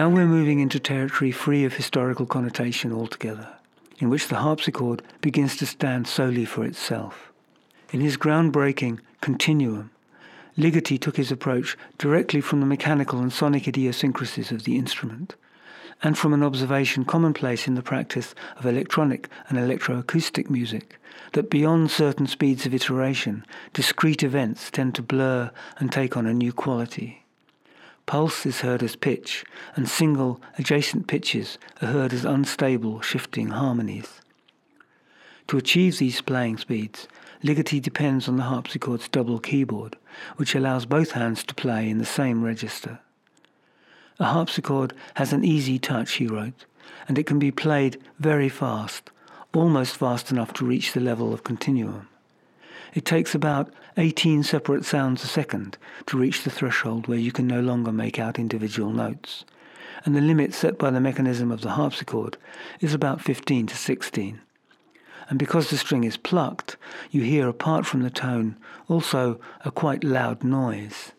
Now 0.00 0.08
we're 0.08 0.24
moving 0.24 0.60
into 0.60 0.80
territory 0.80 1.30
free 1.30 1.62
of 1.66 1.74
historical 1.74 2.24
connotation 2.24 2.90
altogether, 2.90 3.48
in 3.98 4.08
which 4.08 4.28
the 4.28 4.36
harpsichord 4.36 5.02
begins 5.20 5.58
to 5.58 5.66
stand 5.66 6.06
solely 6.08 6.46
for 6.46 6.64
itself. 6.64 7.30
In 7.92 8.00
his 8.00 8.16
groundbreaking 8.16 9.00
Continuum, 9.20 9.90
Ligeti 10.56 10.98
took 10.98 11.18
his 11.18 11.30
approach 11.30 11.76
directly 11.98 12.40
from 12.40 12.60
the 12.60 12.66
mechanical 12.66 13.18
and 13.18 13.30
sonic 13.30 13.68
idiosyncrasies 13.68 14.50
of 14.50 14.64
the 14.64 14.78
instrument, 14.78 15.34
and 16.02 16.16
from 16.16 16.32
an 16.32 16.42
observation 16.42 17.04
commonplace 17.04 17.68
in 17.68 17.74
the 17.74 17.82
practice 17.82 18.34
of 18.56 18.64
electronic 18.64 19.28
and 19.50 19.58
electroacoustic 19.58 20.48
music, 20.48 20.98
that 21.34 21.50
beyond 21.50 21.90
certain 21.90 22.26
speeds 22.26 22.64
of 22.64 22.72
iteration, 22.72 23.44
discrete 23.74 24.22
events 24.22 24.70
tend 24.70 24.94
to 24.94 25.02
blur 25.02 25.50
and 25.76 25.92
take 25.92 26.16
on 26.16 26.24
a 26.24 26.32
new 26.32 26.54
quality. 26.54 27.20
Pulse 28.10 28.44
is 28.44 28.62
heard 28.62 28.82
as 28.82 28.96
pitch, 28.96 29.44
and 29.76 29.88
single 29.88 30.40
adjacent 30.58 31.06
pitches 31.06 31.58
are 31.80 31.86
heard 31.86 32.12
as 32.12 32.24
unstable, 32.24 33.00
shifting 33.00 33.50
harmonies. 33.50 34.20
To 35.46 35.56
achieve 35.56 35.98
these 35.98 36.20
playing 36.20 36.58
speeds, 36.58 37.06
Ligeti 37.44 37.80
depends 37.80 38.26
on 38.26 38.36
the 38.36 38.42
harpsichord's 38.42 39.06
double 39.06 39.38
keyboard, 39.38 39.96
which 40.38 40.56
allows 40.56 40.86
both 40.86 41.12
hands 41.12 41.44
to 41.44 41.54
play 41.54 41.88
in 41.88 41.98
the 41.98 42.04
same 42.04 42.42
register. 42.42 42.98
A 44.18 44.24
harpsichord 44.24 44.92
has 45.14 45.32
an 45.32 45.44
easy 45.44 45.78
touch, 45.78 46.14
he 46.14 46.26
wrote, 46.26 46.64
and 47.06 47.16
it 47.16 47.26
can 47.26 47.38
be 47.38 47.52
played 47.52 48.02
very 48.18 48.48
fast, 48.48 49.12
almost 49.54 49.96
fast 49.96 50.32
enough 50.32 50.52
to 50.54 50.66
reach 50.66 50.94
the 50.94 51.00
level 51.00 51.32
of 51.32 51.44
continuum. 51.44 52.08
It 52.94 53.04
takes 53.04 53.34
about 53.34 53.72
18 53.96 54.42
separate 54.42 54.84
sounds 54.84 55.22
a 55.22 55.26
second 55.26 55.78
to 56.06 56.18
reach 56.18 56.42
the 56.42 56.50
threshold 56.50 57.06
where 57.06 57.18
you 57.18 57.32
can 57.32 57.46
no 57.46 57.60
longer 57.60 57.92
make 57.92 58.18
out 58.18 58.38
individual 58.38 58.90
notes. 58.90 59.44
And 60.04 60.16
the 60.16 60.20
limit 60.20 60.54
set 60.54 60.78
by 60.78 60.90
the 60.90 61.00
mechanism 61.00 61.52
of 61.52 61.60
the 61.60 61.70
harpsichord 61.70 62.36
is 62.80 62.94
about 62.94 63.20
15 63.20 63.66
to 63.68 63.76
16. 63.76 64.40
And 65.28 65.38
because 65.38 65.70
the 65.70 65.78
string 65.78 66.04
is 66.04 66.16
plucked, 66.16 66.76
you 67.10 67.22
hear 67.22 67.48
apart 67.48 67.86
from 67.86 68.02
the 68.02 68.10
tone 68.10 68.56
also 68.88 69.38
a 69.64 69.70
quite 69.70 70.02
loud 70.02 70.42
noise. 70.42 71.12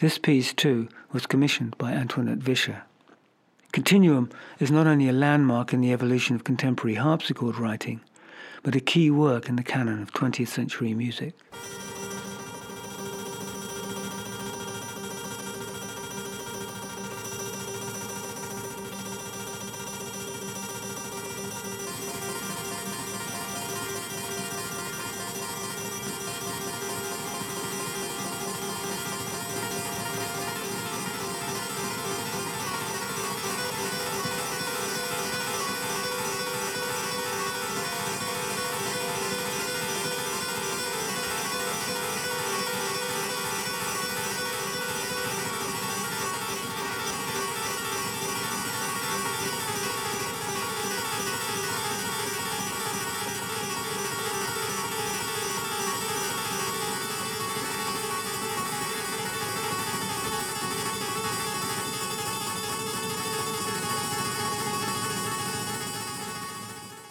This 0.00 0.18
piece, 0.18 0.52
too, 0.52 0.88
was 1.12 1.26
commissioned 1.26 1.76
by 1.78 1.92
Antoinette 1.92 2.38
Vischer. 2.38 2.82
Continuum 3.72 4.30
is 4.58 4.70
not 4.70 4.86
only 4.86 5.08
a 5.08 5.12
landmark 5.12 5.72
in 5.72 5.80
the 5.80 5.92
evolution 5.92 6.34
of 6.34 6.42
contemporary 6.42 6.94
harpsichord 6.94 7.58
writing, 7.58 8.00
but 8.68 8.76
a 8.76 8.80
key 8.80 9.10
work 9.10 9.48
in 9.48 9.56
the 9.56 9.62
canon 9.62 10.02
of 10.02 10.12
20th 10.12 10.48
century 10.48 10.92
music. 10.92 11.32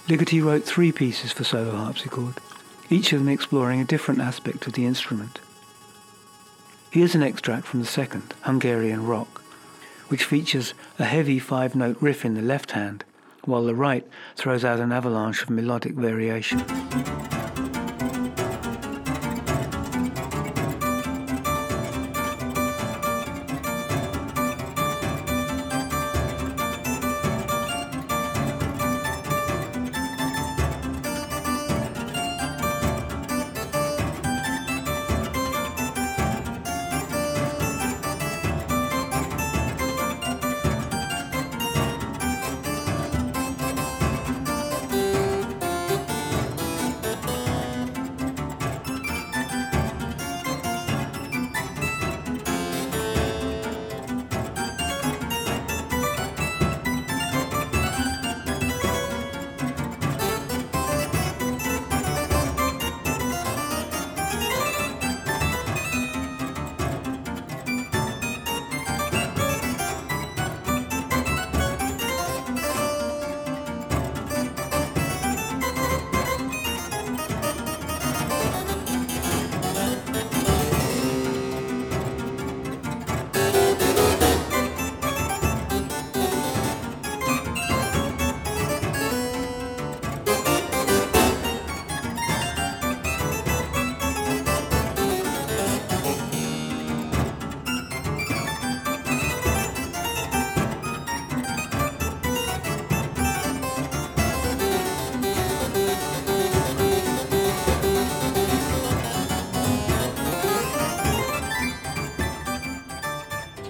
Ligeti 0.08 0.42
wrote 0.42 0.64
three 0.64 0.94
pieces 0.94 1.34
for 1.34 1.44
solo 1.44 1.76
harpsichord, 1.76 2.36
each 2.90 3.12
of 3.12 3.20
them 3.20 3.28
exploring 3.28 3.82
a 3.82 3.86
different 3.86 4.22
aspect 4.22 4.66
of 4.66 4.72
the 4.72 4.86
instrument. 4.86 5.40
Here's 6.90 7.14
an 7.14 7.24
extract 7.24 7.68
from 7.68 7.82
the 7.82 7.86
second, 7.86 8.34
Hungarian 8.44 9.06
Rock, 9.06 9.42
which 10.08 10.24
features 10.24 10.74
a 10.98 11.04
heavy 11.04 11.40
five-note 11.40 11.98
riff 12.00 12.24
in 12.24 12.36
the 12.36 12.42
left 12.42 12.72
hand, 12.72 13.04
while 13.44 13.66
the 13.66 13.76
right 13.76 14.08
throws 14.38 14.64
out 14.64 14.80
an 14.80 14.94
avalanche 14.94 15.44
of 15.44 15.50
melodic 15.50 15.92
variation. 15.92 16.64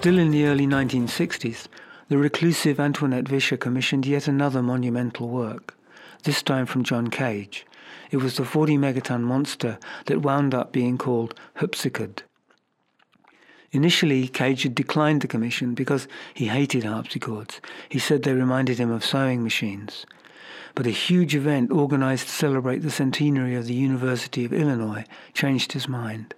Still 0.08 0.20
in 0.20 0.30
the 0.30 0.46
early 0.46 0.66
1960s, 0.66 1.66
the 2.08 2.16
reclusive 2.16 2.80
Antoinette 2.80 3.28
Vischer 3.28 3.58
commissioned 3.58 4.06
yet 4.06 4.26
another 4.26 4.62
monumental 4.62 5.28
work, 5.28 5.76
this 6.22 6.42
time 6.42 6.64
from 6.64 6.82
John 6.82 7.08
Cage. 7.08 7.66
It 8.10 8.16
was 8.16 8.38
the 8.38 8.46
40 8.46 8.78
megaton 8.78 9.20
monster 9.20 9.78
that 10.06 10.22
wound 10.22 10.54
up 10.54 10.72
being 10.72 10.96
called 10.96 11.34
HPSCHD. 11.58 12.20
Initially, 13.72 14.28
Cage 14.28 14.62
had 14.62 14.74
declined 14.74 15.20
the 15.20 15.28
commission 15.28 15.74
because 15.74 16.08
he 16.32 16.46
hated 16.46 16.84
harpsichords. 16.84 17.60
He 17.90 17.98
said 17.98 18.22
they 18.22 18.32
reminded 18.32 18.78
him 18.78 18.90
of 18.90 19.04
sewing 19.04 19.42
machines. 19.42 20.06
But 20.74 20.86
a 20.86 20.90
huge 20.90 21.34
event 21.34 21.70
organized 21.70 22.28
to 22.28 22.32
celebrate 22.32 22.78
the 22.78 22.90
centenary 22.90 23.54
of 23.56 23.66
the 23.66 23.74
University 23.74 24.46
of 24.46 24.54
Illinois 24.54 25.04
changed 25.34 25.72
his 25.72 25.86
mind. 25.86 26.32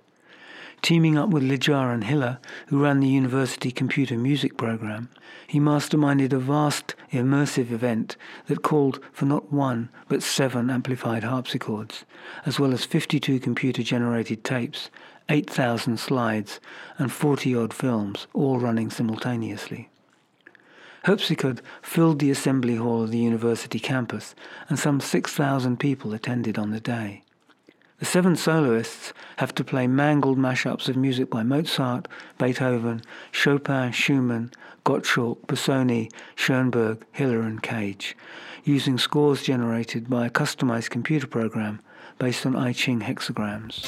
Teaming 0.83 1.19
up 1.19 1.29
with 1.29 1.43
Lejaren 1.43 2.05
Hiller, 2.05 2.39
who 2.69 2.83
ran 2.83 3.01
the 3.01 3.09
university 3.09 3.71
computer 3.71 4.17
music 4.17 4.57
program, 4.57 5.11
he 5.47 5.61
masterminded 5.61 6.33
a 6.33 6.39
vast, 6.39 6.95
immersive 7.13 7.71
event 7.71 8.17
that 8.47 8.63
called 8.63 8.99
for 9.13 9.27
not 9.27 9.53
one, 9.53 9.91
but 10.09 10.23
seven 10.23 10.71
amplified 10.71 11.23
harpsichords, 11.23 12.05
as 12.47 12.59
well 12.59 12.73
as 12.73 12.85
52 12.87 13.41
computer-generated 13.41 14.43
tapes, 14.43 14.91
8,000 15.29 15.99
slides, 15.99 16.61
and 16.99 17.11
40-odd 17.11 17.75
films, 17.75 18.27
all 18.33 18.59
running 18.59 18.91
simultaneously. 18.91 19.91
Harpsichord 21.05 21.61
filled 21.83 22.21
the 22.21 22.31
assembly 22.31 22.77
hall 22.77 23.03
of 23.03 23.11
the 23.11 23.19
university 23.19 23.79
campus, 23.79 24.35
and 24.69 24.79
some 24.79 24.99
6,000 24.99 25.79
people 25.79 26.15
attended 26.15 26.59
on 26.59 26.71
the 26.71 26.81
day. 26.81 27.23
The 28.01 28.07
seven 28.07 28.35
soloists 28.35 29.13
have 29.37 29.55
to 29.57 29.63
play 29.63 29.87
mangled 29.87 30.39
mashups 30.39 30.89
of 30.89 30.97
music 30.97 31.29
by 31.29 31.43
Mozart, 31.43 32.09
Beethoven, 32.39 33.03
Chopin, 33.31 33.93
Schumann, 33.93 34.53
Gottschalk, 34.87 35.45
Busoni, 35.47 36.11
Schoenberg, 36.35 37.05
Hiller 37.13 37.43
and 37.43 37.63
Cage, 37.63 38.17
using 38.65 38.97
scores 38.97 39.43
generated 39.43 40.09
by 40.09 40.25
a 40.25 40.31
customized 40.31 40.89
computer 40.89 41.27
program 41.27 41.83
based 42.19 42.47
on 42.47 42.57
I 42.57 42.73
Ching 42.73 43.01
hexagrams. 43.01 43.85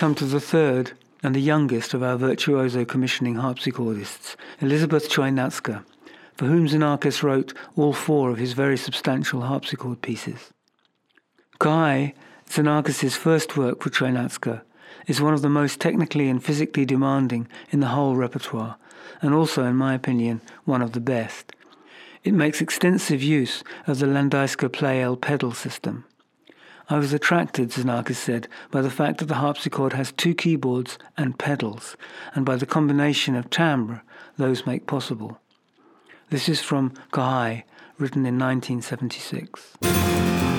Come 0.00 0.14
to 0.14 0.24
the 0.24 0.40
third 0.40 0.92
and 1.22 1.34
the 1.34 1.42
youngest 1.42 1.92
of 1.92 2.02
our 2.02 2.16
virtuoso 2.16 2.86
commissioning 2.86 3.34
harpsichordists, 3.34 4.34
Elizabeth 4.62 5.10
Chojnacka, 5.10 5.84
for 6.32 6.46
whom 6.46 6.66
Xenakis 6.66 7.22
wrote 7.22 7.52
all 7.76 7.92
four 7.92 8.30
of 8.30 8.38
his 8.38 8.54
very 8.54 8.78
substantial 8.78 9.42
harpsichord 9.42 10.00
pieces. 10.00 10.54
Khoaï, 11.58 12.14
Xenakis' 12.48 13.14
first 13.14 13.58
work 13.58 13.82
for 13.82 13.90
Chojnacka, 13.90 14.62
is 15.06 15.20
one 15.20 15.34
of 15.34 15.42
the 15.42 15.50
most 15.50 15.82
technically 15.82 16.30
and 16.30 16.42
physically 16.42 16.86
demanding 16.86 17.46
in 17.68 17.80
the 17.80 17.88
whole 17.88 18.16
repertoire, 18.16 18.78
and 19.20 19.34
also, 19.34 19.64
in 19.64 19.76
my 19.76 19.92
opinion, 19.92 20.40
one 20.64 20.80
of 20.80 20.92
the 20.92 21.00
best. 21.00 21.52
It 22.24 22.32
makes 22.32 22.62
extensive 22.62 23.22
use 23.22 23.62
of 23.86 23.98
the 23.98 24.06
Landowska 24.06 24.70
Pleyel 24.70 25.20
pedal 25.20 25.52
system. 25.52 26.06
I 26.90 26.98
was 26.98 27.12
attracted, 27.12 27.70
Xenakis 27.70 28.16
said, 28.16 28.48
by 28.72 28.82
the 28.82 28.90
fact 28.90 29.18
that 29.18 29.26
the 29.26 29.36
harpsichord 29.36 29.92
has 29.92 30.10
two 30.10 30.34
keyboards 30.34 30.98
and 31.16 31.38
pedals, 31.38 31.96
and 32.34 32.44
by 32.44 32.56
the 32.56 32.66
combination 32.66 33.36
of 33.36 33.48
timbre 33.48 34.02
those 34.36 34.66
make 34.66 34.88
possible. 34.88 35.40
This 36.30 36.48
is 36.48 36.60
from 36.60 36.90
Khoaï, 37.12 37.62
written 37.96 38.26
in 38.26 38.40
1976. 38.40 40.49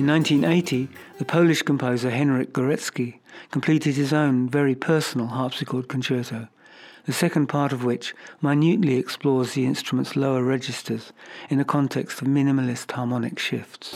In 0.00 0.06
1980, 0.06 0.88
the 1.18 1.26
Polish 1.26 1.60
composer 1.60 2.10
Henryk 2.10 2.52
Górecki 2.52 3.18
completed 3.50 3.96
his 3.96 4.14
own 4.14 4.48
very 4.48 4.74
personal 4.74 5.26
harpsichord 5.26 5.88
concerto, 5.88 6.48
the 7.04 7.12
second 7.12 7.48
part 7.48 7.70
of 7.70 7.84
which 7.84 8.14
minutely 8.40 8.94
explores 8.94 9.52
the 9.52 9.66
instrument's 9.66 10.16
lower 10.16 10.42
registers 10.42 11.12
in 11.50 11.60
a 11.60 11.66
context 11.66 12.22
of 12.22 12.28
minimalist 12.28 12.90
harmonic 12.92 13.38
shifts. 13.38 13.94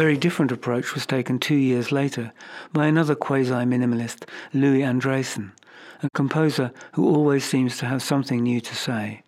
Very 0.00 0.16
different 0.16 0.50
approach 0.50 0.94
was 0.94 1.04
taken 1.04 1.38
two 1.38 1.54
years 1.54 1.92
later 1.92 2.32
by 2.72 2.86
another 2.86 3.14
quasi-minimalist, 3.14 4.26
Louis 4.54 4.80
Andriessen, 4.80 5.52
a 6.02 6.08
composer 6.14 6.72
who 6.92 7.06
always 7.06 7.44
seems 7.44 7.76
to 7.76 7.84
have 7.84 8.02
something 8.02 8.42
new 8.42 8.62
to 8.62 8.74
say. 8.74 9.22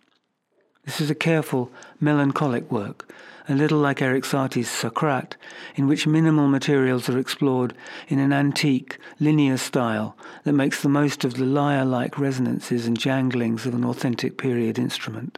This 0.83 0.99
is 0.99 1.11
a 1.11 1.25
careful, 1.29 1.71
melancholic 1.99 2.71
work, 2.71 3.13
a 3.47 3.53
little 3.53 3.77
like 3.77 4.01
Erik 4.01 4.25
Satie's 4.25 4.67
Socrate, 4.67 5.37
in 5.75 5.87
which 5.87 6.07
minimal 6.07 6.47
materials 6.47 7.07
are 7.07 7.19
explored 7.19 7.75
in 8.07 8.17
an 8.17 8.33
antique, 8.33 8.97
linear 9.19 9.57
style 9.57 10.17
that 10.43 10.53
makes 10.53 10.81
the 10.81 10.89
most 10.89 11.23
of 11.23 11.35
the 11.35 11.45
lyre-like 11.45 12.17
resonances 12.17 12.87
and 12.87 12.97
janglings 12.97 13.67
of 13.67 13.75
an 13.75 13.85
authentic 13.85 14.39
period 14.39 14.79
instrument. 14.79 15.37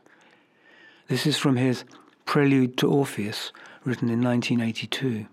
This 1.10 1.28
is 1.28 1.38
from 1.38 1.58
his 1.58 1.84
Prelude 2.24 2.78
to 2.78 2.90
Orpheus, 2.90 3.52
written 3.86 4.10
in 4.10 4.22
1982. 4.22 5.28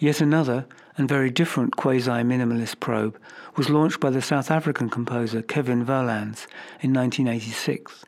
Yet 0.00 0.22
another 0.22 0.64
and 0.96 1.06
very 1.06 1.28
different 1.28 1.76
quasi-minimalist 1.76 2.80
probe 2.80 3.18
was 3.54 3.68
launched 3.68 4.00
by 4.00 4.08
the 4.08 4.22
South 4.22 4.50
African 4.50 4.88
composer 4.88 5.42
Kevin 5.42 5.84
Volans 5.84 6.46
in 6.80 6.94
1986, 6.94 8.06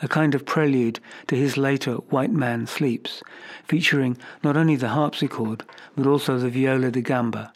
a 0.00 0.08
kind 0.08 0.34
of 0.34 0.46
prelude 0.46 0.98
to 1.26 1.36
his 1.36 1.58
later 1.58 1.96
White 2.08 2.32
Man 2.32 2.66
Sleeps, 2.66 3.22
featuring 3.64 4.16
not 4.42 4.56
only 4.56 4.76
the 4.76 4.88
harpsichord 4.88 5.62
but 5.94 6.06
also 6.06 6.38
the 6.38 6.48
viola 6.48 6.90
da 6.90 7.02
gamba. 7.02 7.52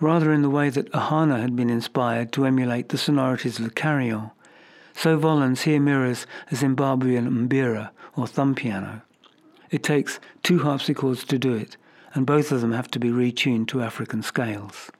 Rather 0.00 0.32
in 0.32 0.40
the 0.40 0.48
way 0.48 0.70
that 0.70 0.90
Ohana 0.92 1.42
had 1.42 1.54
been 1.54 1.68
inspired 1.68 2.32
to 2.32 2.46
emulate 2.46 2.88
the 2.88 2.96
sonorities 2.96 3.58
of 3.58 3.66
the 3.66 3.70
carillon, 3.70 4.30
so 4.94 5.18
Volans 5.18 5.64
here 5.64 5.78
mirrors 5.78 6.26
a 6.50 6.54
Zimbabwean 6.54 7.28
mbira 7.28 7.90
or 8.16 8.26
thumb 8.26 8.54
piano. 8.54 9.02
It 9.70 9.82
takes 9.82 10.18
two 10.42 10.60
harpsichords 10.60 11.24
to 11.24 11.38
do 11.38 11.52
it, 11.52 11.76
and 12.14 12.26
both 12.26 12.52
of 12.52 12.60
them 12.60 12.72
have 12.72 12.90
to 12.90 12.98
be 12.98 13.10
retuned 13.10 13.68
to 13.68 13.82
African 13.82 14.22
scales. 14.22 14.90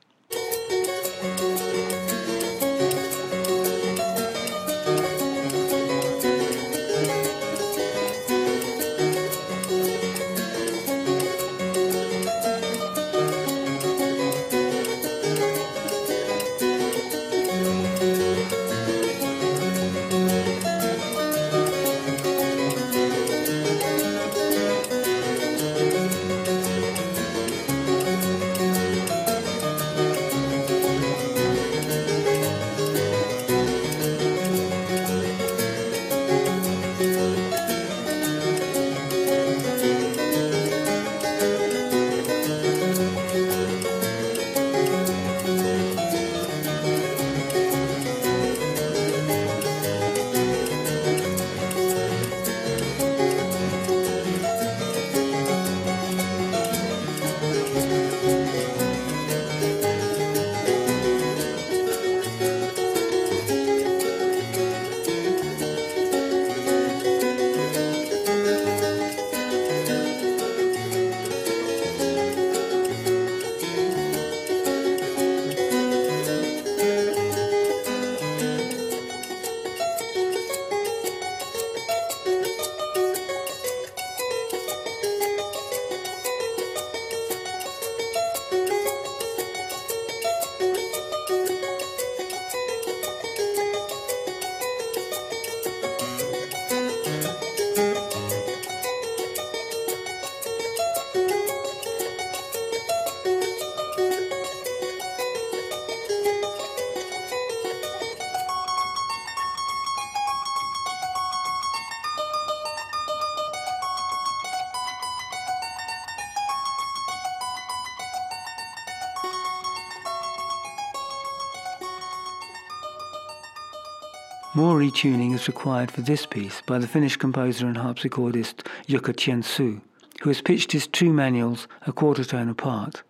More 124.62 124.78
retuning 124.78 125.34
is 125.34 125.48
required 125.48 125.90
for 125.90 126.02
this 126.02 126.24
piece 126.24 126.62
by 126.68 126.78
the 126.78 126.86
Finnish 126.86 127.16
composer 127.16 127.66
and 127.66 127.76
harpsichordist 127.76 128.64
Jukka 128.86 129.12
Tiensuu, 129.12 129.80
who 130.20 130.30
has 130.30 130.40
pitched 130.40 130.70
his 130.70 130.86
two 130.86 131.12
manuals 131.12 131.66
a 131.84 131.92
quarter 131.92 132.22
tone 132.22 132.48
apart. 132.48 133.02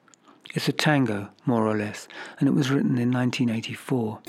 It's 0.54 0.68
a 0.68 0.72
tango, 0.72 1.28
more 1.44 1.66
or 1.66 1.76
less, 1.76 2.08
and 2.40 2.48
it 2.48 2.52
was 2.52 2.70
written 2.70 2.96
in 2.96 3.12
1984. 3.12 4.20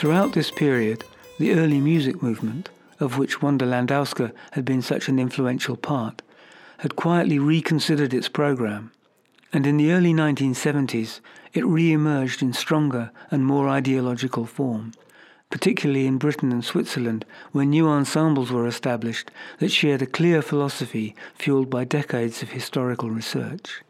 Throughout 0.00 0.32
this 0.32 0.50
period, 0.50 1.04
the 1.38 1.52
early 1.52 1.78
music 1.78 2.22
movement, 2.22 2.70
of 3.00 3.18
which 3.18 3.42
Wanda 3.42 3.66
Landowska 3.66 4.32
had 4.52 4.64
been 4.64 4.80
such 4.80 5.10
an 5.10 5.18
influential 5.18 5.76
part, 5.76 6.22
had 6.78 6.96
quietly 6.96 7.38
reconsidered 7.38 8.14
its 8.14 8.26
program, 8.26 8.92
and 9.52 9.66
in 9.66 9.76
the 9.76 9.92
early 9.92 10.14
1970s 10.14 11.20
it 11.52 11.66
re-emerged 11.66 12.40
in 12.40 12.54
stronger 12.54 13.10
and 13.30 13.44
more 13.44 13.68
ideological 13.68 14.46
form, 14.46 14.94
particularly 15.50 16.06
in 16.06 16.16
Britain 16.16 16.50
and 16.50 16.64
Switzerland, 16.64 17.26
where 17.52 17.66
new 17.66 17.86
ensembles 17.86 18.50
were 18.50 18.66
established 18.66 19.30
that 19.58 19.70
shared 19.70 20.00
a 20.00 20.06
clear 20.06 20.40
philosophy 20.40 21.14
fueled 21.34 21.68
by 21.68 21.84
decades 21.84 22.42
of 22.42 22.48
historical 22.48 23.10
research. 23.10 23.82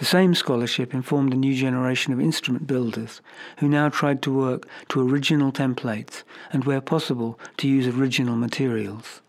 The 0.00 0.06
same 0.06 0.34
scholarship 0.34 0.94
informed 0.94 1.34
a 1.34 1.36
new 1.36 1.54
generation 1.54 2.14
of 2.14 2.20
instrument 2.20 2.66
builders 2.66 3.20
who 3.58 3.68
now 3.68 3.90
tried 3.90 4.22
to 4.22 4.32
work 4.32 4.66
to 4.88 5.06
original 5.06 5.52
templates 5.52 6.22
and, 6.54 6.64
where 6.64 6.80
possible, 6.80 7.38
to 7.58 7.68
use 7.68 7.86
original 7.86 8.34
materials. 8.34 9.20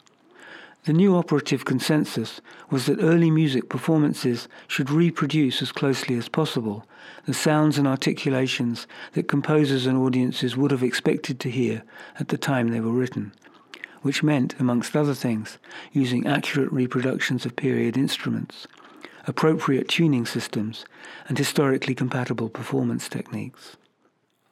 The 0.86 0.94
new 0.94 1.18
operative 1.18 1.66
consensus 1.66 2.40
was 2.70 2.86
that 2.86 3.04
early 3.04 3.30
music 3.30 3.68
performances 3.68 4.48
should 4.70 4.90
reproduce 4.90 5.62
as 5.62 5.74
closely 5.74 6.16
as 6.16 6.30
possible 6.30 6.86
the 7.26 7.34
sounds 7.34 7.78
and 7.78 7.86
articulations 7.86 8.88
that 9.12 9.28
composers 9.28 9.86
and 9.86 9.98
audiences 9.98 10.56
would 10.56 10.72
have 10.72 10.84
expected 10.84 11.38
to 11.42 11.52
hear 11.52 11.84
at 12.18 12.30
the 12.30 12.38
time 12.38 12.70
they 12.70 12.80
were 12.80 12.94
written, 12.94 13.34
which 14.04 14.24
meant, 14.24 14.58
amongst 14.58 14.96
other 14.96 15.16
things, 15.16 15.58
using 15.92 16.26
accurate 16.26 16.72
reproductions 16.72 17.46
of 17.46 17.58
period 17.58 17.98
instruments 17.98 18.68
appropriate 19.32 19.88
tuning 19.88 20.26
systems, 20.26 20.84
and 21.30 21.38
historically 21.38 21.96
compatible 21.96 22.50
performance 22.50 23.08
techniques. 23.08 23.78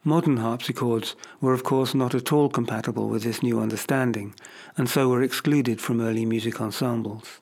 Modern 0.05 0.37
harpsichords 0.37 1.17
were 1.41 1.51
of 1.51 1.65
course 1.65 1.93
not 1.93 2.15
at 2.15 2.31
all 2.31 2.47
compatible 2.47 3.09
with 3.09 3.23
this 3.23 3.43
new 3.43 3.59
understanding, 3.59 4.33
and 4.77 4.89
so 4.89 5.09
were 5.09 5.21
excluded 5.21 5.81
from 5.81 5.99
early 5.99 6.25
music 6.25 6.61
ensembles. 6.61 7.41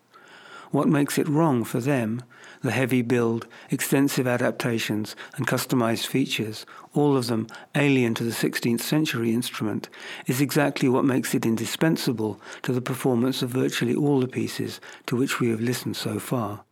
What 0.71 0.87
makes 0.87 1.19
it 1.19 1.29
wrong 1.29 1.63
for 1.63 1.79
them, 1.79 2.23
the 2.63 2.71
heavy 2.71 3.03
build, 3.03 3.45
extensive 3.69 4.25
adaptations, 4.25 5.15
and 5.35 5.45
customized 5.45 6.07
features, 6.07 6.65
all 6.95 7.15
of 7.15 7.27
them 7.27 7.45
alien 7.75 8.15
to 8.15 8.23
the 8.23 8.31
16th 8.31 8.81
century 8.81 9.31
instrument, 9.31 9.89
is 10.25 10.41
exactly 10.41 10.89
what 10.89 11.05
makes 11.05 11.35
it 11.35 11.45
indispensable 11.45 12.41
to 12.63 12.73
the 12.73 12.81
performance 12.81 13.43
of 13.43 13.51
virtually 13.51 13.93
all 13.93 14.21
the 14.21 14.27
pieces 14.27 14.81
to 15.05 15.15
which 15.15 15.39
we 15.39 15.49
have 15.49 15.61
listened 15.61 15.95
so 15.95 16.17
far. 16.17 16.63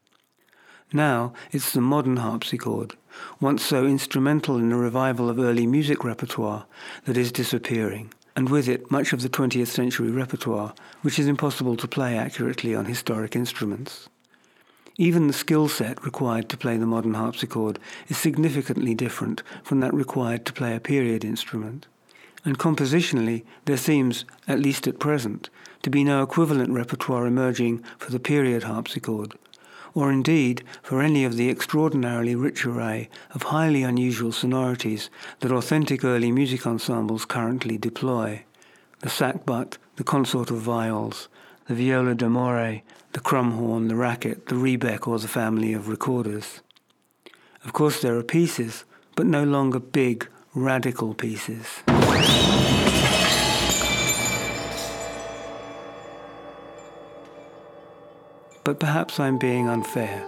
Now 0.95 1.33
it's 1.51 1.73
the 1.73 1.81
modern 1.81 2.15
harpsichord, 2.15 2.95
once 3.41 3.65
so 3.65 3.85
instrumental 3.85 4.55
in 4.55 4.69
the 4.69 4.77
revival 4.77 5.29
of 5.29 5.37
early 5.37 5.67
music 5.67 6.05
repertoire, 6.05 6.67
that 7.03 7.17
is 7.17 7.33
disappearing, 7.33 8.13
and 8.33 8.47
with 8.47 8.69
it 8.69 8.89
much 8.89 9.11
of 9.11 9.21
the 9.21 9.27
20th 9.27 9.67
century 9.67 10.09
repertoire, 10.09 10.73
which 11.01 11.19
is 11.19 11.27
impossible 11.27 11.75
to 11.75 11.87
play 11.89 12.17
accurately 12.17 12.73
on 12.73 12.85
historic 12.85 13.35
instruments. 13.35 14.07
Even 14.95 15.27
the 15.27 15.33
skill 15.33 15.67
set 15.67 16.01
required 16.05 16.47
to 16.47 16.55
play 16.55 16.77
the 16.77 16.85
modern 16.85 17.15
harpsichord 17.15 17.77
is 18.07 18.17
significantly 18.17 18.95
different 18.95 19.43
from 19.65 19.81
that 19.81 19.93
required 19.93 20.45
to 20.45 20.53
play 20.53 20.73
a 20.73 20.79
period 20.79 21.25
instrument. 21.25 21.87
And 22.45 22.57
compositionally, 22.57 23.43
there 23.65 23.75
seems, 23.75 24.23
at 24.47 24.61
least 24.61 24.87
at 24.87 24.99
present, 24.99 25.49
to 25.81 25.89
be 25.89 26.05
no 26.05 26.23
equivalent 26.23 26.71
repertoire 26.71 27.25
emerging 27.25 27.83
for 27.97 28.11
the 28.11 28.19
period 28.19 28.63
harpsichord, 28.63 29.35
or 29.95 30.11
indeed 30.11 30.63
for 30.83 31.01
any 31.01 31.23
of 31.23 31.37
the 31.37 31.49
extraordinarily 31.49 32.35
rich 32.35 32.65
array 32.65 33.09
of 33.31 33.43
highly 33.43 33.81
unusual 33.81 34.31
sonorities 34.31 35.09
that 35.39 35.51
authentic 35.51 36.03
early 36.03 36.31
music 36.31 36.67
ensembles 36.67 37.25
currently 37.25 37.77
deploy. 37.77 38.43
The 38.99 39.09
sackbut, 39.09 39.77
the 39.95 40.03
consort 40.03 40.51
of 40.51 40.57
viols, 40.57 41.27
the 41.67 41.73
viola 41.73 42.13
d'amore, 42.13 42.81
the 43.13 43.19
crumhorn, 43.21 43.87
the 43.87 43.95
racket, 43.95 44.47
the 44.47 44.55
rebec, 44.55 45.07
or 45.07 45.17
the 45.17 45.27
family 45.27 45.73
of 45.73 45.87
recorders. 45.87 46.61
Of 47.63 47.73
course, 47.73 48.01
there 48.01 48.17
are 48.17 48.23
pieces, 48.23 48.83
but 49.15 49.25
no 49.25 49.43
longer 49.43 49.79
big, 49.79 50.27
radical 50.53 51.13
pieces. 51.13 51.81
But 58.65 58.79
perhaps 58.79 59.19
I'm 59.19 59.37
being 59.37 59.69
unfair. 59.69 60.25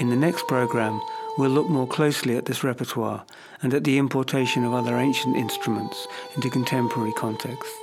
In 0.00 0.08
the 0.08 0.16
next 0.16 0.48
program, 0.48 1.00
we'll 1.38 1.50
look 1.50 1.68
more 1.68 1.86
closely 1.86 2.36
at 2.36 2.46
this 2.46 2.64
repertoire 2.64 3.24
and 3.62 3.72
at 3.74 3.84
the 3.84 3.98
importation 3.98 4.64
of 4.64 4.72
other 4.72 4.96
ancient 4.96 5.36
instruments 5.36 6.08
into 6.34 6.50
contemporary 6.50 7.12
contexts. 7.12 7.78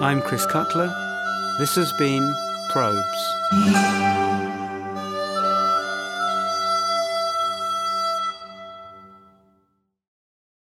I'm 0.00 0.22
Chris 0.22 0.46
Cutler. 0.46 0.86
This 1.58 1.74
has 1.74 1.92
been 1.94 2.32
Probes. 2.70 4.25